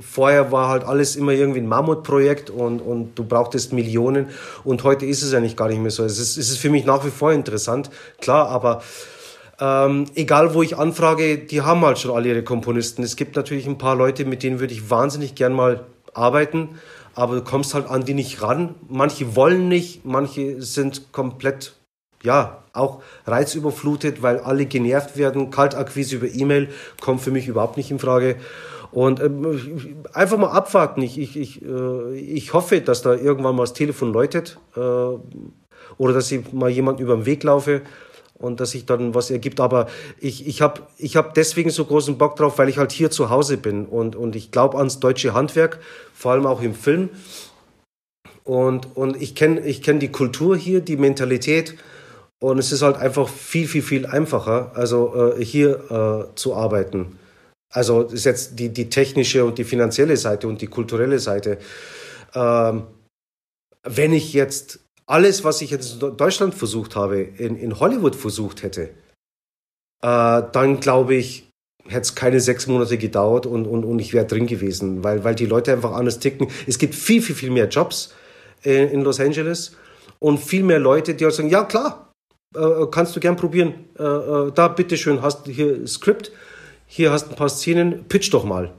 [0.00, 4.28] vorher war halt alles immer irgendwie ein Mammutprojekt und, und du brauchtest Millionen
[4.64, 6.04] und heute ist es eigentlich gar nicht mehr so.
[6.04, 8.82] Es ist, es ist für mich nach wie vor interessant, klar, aber
[9.60, 13.02] ähm, egal wo ich anfrage, die haben halt schon alle ihre Komponisten.
[13.02, 16.78] Es gibt natürlich ein paar Leute, mit denen würde ich wahnsinnig gern mal arbeiten,
[17.14, 18.76] aber du kommst halt an die nicht ran.
[18.88, 21.74] Manche wollen nicht, manche sind komplett,
[22.22, 25.50] ja, auch reizüberflutet, weil alle genervt werden.
[25.50, 26.68] Kaltakquise über E-Mail
[27.00, 28.36] kommt für mich überhaupt nicht in Frage.
[28.92, 31.02] Und ähm, einfach mal abwarten.
[31.02, 36.12] Ich, ich, ich, äh, ich hoffe, dass da irgendwann mal das Telefon läutet äh, oder
[36.14, 37.82] dass ich mal jemand über den Weg laufe
[38.38, 39.60] und dass sich dann was ergibt.
[39.60, 39.88] Aber
[40.20, 43.30] ich, ich habe ich hab deswegen so großen Bock drauf, weil ich halt hier zu
[43.30, 45.80] Hause bin und, und ich glaube ans deutsche Handwerk,
[46.14, 47.10] vor allem auch im Film.
[48.44, 51.76] Und, und ich kenne ich kenn die Kultur hier, die Mentalität.
[52.40, 55.90] Und es ist halt einfach viel, viel, viel einfacher, also äh, hier
[56.30, 57.18] äh, zu arbeiten.
[57.70, 61.58] Also ist jetzt die, die technische und die finanzielle Seite und die kulturelle Seite.
[62.34, 62.84] Ähm,
[63.82, 68.62] wenn ich jetzt alles, was ich jetzt in Deutschland versucht habe, in, in Hollywood versucht
[68.62, 68.90] hätte,
[70.02, 71.48] äh, dann glaube ich,
[71.86, 75.34] hätte es keine sechs Monate gedauert und, und, und ich wäre drin gewesen, weil, weil
[75.34, 76.48] die Leute einfach anders ticken.
[76.66, 78.14] Es gibt viel, viel, viel mehr Jobs
[78.62, 79.74] in, in Los Angeles
[80.18, 82.12] und viel mehr Leute, die halt sagen, ja klar,
[82.54, 83.86] äh, kannst du gern probieren.
[83.98, 86.32] Äh, äh da, bitteschön, hast hier Skript,
[86.86, 88.74] hier hast ein paar Szenen, pitch doch mal.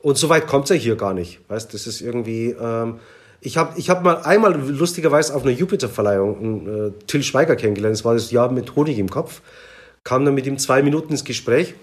[0.00, 1.40] Und so weit kommt es ja hier gar nicht.
[1.48, 3.00] Weißt, das ist irgendwie, ähm,
[3.44, 7.94] ich habe ich hab mal einmal lustigerweise auf einer Jupiter-Verleihung äh, Till Schweiger kennengelernt.
[7.94, 9.42] Das war das Jahr mit Honig im Kopf.
[10.02, 11.74] Kam dann mit ihm zwei Minuten ins Gespräch.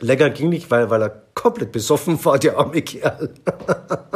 [0.00, 3.28] Länger ging nicht, weil, weil er komplett besoffen war, der arme Kerl.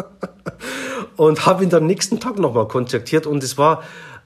[1.17, 3.83] und habe ihn dann nächsten Tag nochmal kontaktiert und es war,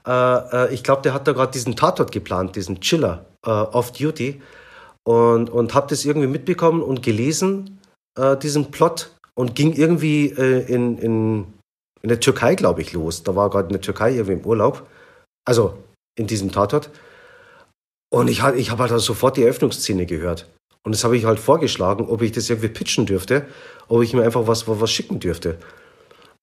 [0.07, 4.41] äh, äh ich glaube, der hat da gerade diesen Tatort geplant, diesen Chiller äh, off-duty
[5.03, 7.81] und, und habe das irgendwie mitbekommen und gelesen,
[8.17, 11.47] äh, diesen Plot und ging irgendwie äh, in, in
[12.05, 13.23] in der Türkei, glaube ich, los.
[13.23, 14.87] Da war gerade in der Türkei irgendwie im Urlaub.
[15.47, 15.79] Also
[16.17, 16.91] in diesem Tatort.
[18.13, 20.47] Und ich, ich habe halt sofort die Eröffnungsszene gehört.
[20.83, 23.47] Und das habe ich halt vorgeschlagen, ob ich das irgendwie pitchen dürfte,
[23.89, 25.57] ob ich mir einfach was, was schicken dürfte.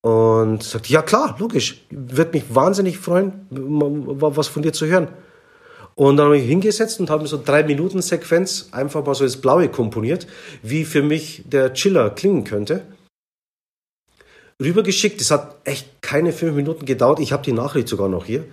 [0.02, 5.10] Und sagte, ja klar, logisch, wird mich wahnsinnig freuen, was von dir zu hören.
[5.94, 9.38] Und dann habe ich hingesetzt und habe so drei Minuten Sequenz einfach mal so ins
[9.38, 10.26] Blaue komponiert,
[10.64, 12.82] wie für mich der Chiller klingen könnte
[14.62, 15.20] rübergeschickt.
[15.20, 17.20] Das hat echt keine fünf Minuten gedauert.
[17.20, 18.46] Ich habe die Nachricht sogar noch hier.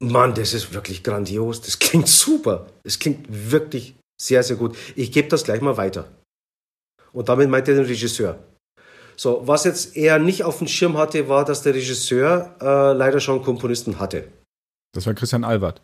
[0.00, 1.60] Mann, das ist wirklich grandios.
[1.60, 2.66] Das klingt super.
[2.84, 4.76] Das klingt wirklich sehr, sehr gut.
[4.96, 6.08] Ich gebe das gleich mal weiter.
[7.12, 8.38] Und damit meint er den Regisseur.
[9.16, 13.20] So, was jetzt er nicht auf dem Schirm hatte, war, dass der Regisseur äh, leider
[13.20, 14.28] schon Komponisten hatte.
[14.94, 15.82] Das war Christian Albert.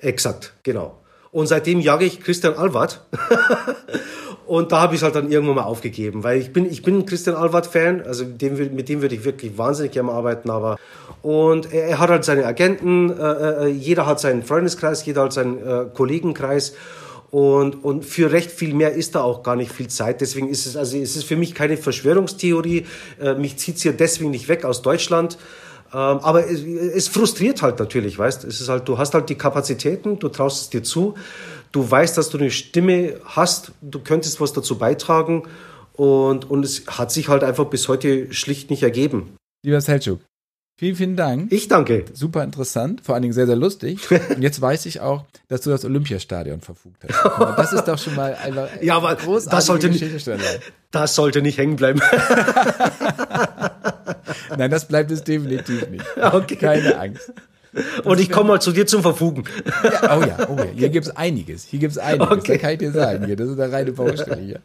[0.00, 1.02] Exakt, genau.
[1.30, 3.04] Und seitdem jage ich Christian Albert.
[4.52, 6.98] Und da habe ich es halt dann irgendwann mal aufgegeben, weil ich bin, ich bin
[6.98, 10.78] ein Christian Alward-Fan, also dem, mit dem würde ich wirklich wahnsinnig gerne arbeiten, aber
[11.22, 15.32] und er, er hat halt seine Agenten, äh, äh, jeder hat seinen Freundeskreis, jeder hat
[15.32, 16.74] seinen äh, Kollegenkreis
[17.30, 20.20] und, und für recht viel mehr ist da auch gar nicht viel Zeit.
[20.20, 22.84] Deswegen ist es, also es für mich keine Verschwörungstheorie.
[23.22, 25.38] Äh, mich zieht es hier deswegen nicht weg aus Deutschland.
[25.94, 30.18] Ähm, aber es, es frustriert halt natürlich, weißt ist halt, du hast halt die Kapazitäten,
[30.18, 31.14] du traust es dir zu
[31.72, 35.44] du weißt, dass du eine Stimme hast, du könntest was dazu beitragen
[35.94, 39.36] Und, und es hat sich halt einfach bis heute schlicht nicht ergeben.
[39.64, 40.20] Lieber Selçuk,
[40.78, 41.52] vielen, vielen Dank.
[41.52, 42.04] Ich danke.
[42.12, 44.00] Super interessant, vor allen Dingen sehr, sehr lustig.
[44.30, 47.58] Und jetzt weiß ich auch, dass du das Olympiastadion verfugt hast.
[47.58, 50.02] Das ist doch schon mal einfach ja, aber das sollte, nicht,
[50.90, 52.00] das sollte nicht hängen bleiben.
[54.56, 56.04] Nein, das bleibt es definitiv nicht.
[56.16, 56.56] Okay.
[56.56, 57.32] Keine Angst.
[58.04, 59.44] Und ich komme mal zu dir zum Verfugen.
[59.82, 60.64] Ja, oh ja, oh ja.
[60.74, 61.64] Hier gibt es einiges.
[61.64, 62.30] Hier gibt es einiges.
[62.30, 62.52] Okay.
[62.52, 63.24] Das kann ich dir sagen.
[63.24, 64.60] Hier, das ist eine reine Baustelle hier.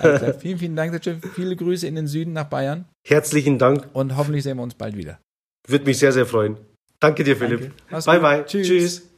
[0.00, 1.00] Also, vielen, vielen Dank,
[1.34, 2.84] Viele Grüße in den Süden nach Bayern.
[3.06, 3.88] Herzlichen Dank.
[3.92, 5.18] Und hoffentlich sehen wir uns bald wieder.
[5.66, 6.56] Würde mich sehr, sehr freuen.
[7.00, 7.72] Danke dir, Philipp.
[7.90, 8.22] Bye, gut.
[8.22, 8.44] bye.
[8.46, 8.66] Tschüss.
[8.66, 9.15] Tschüss.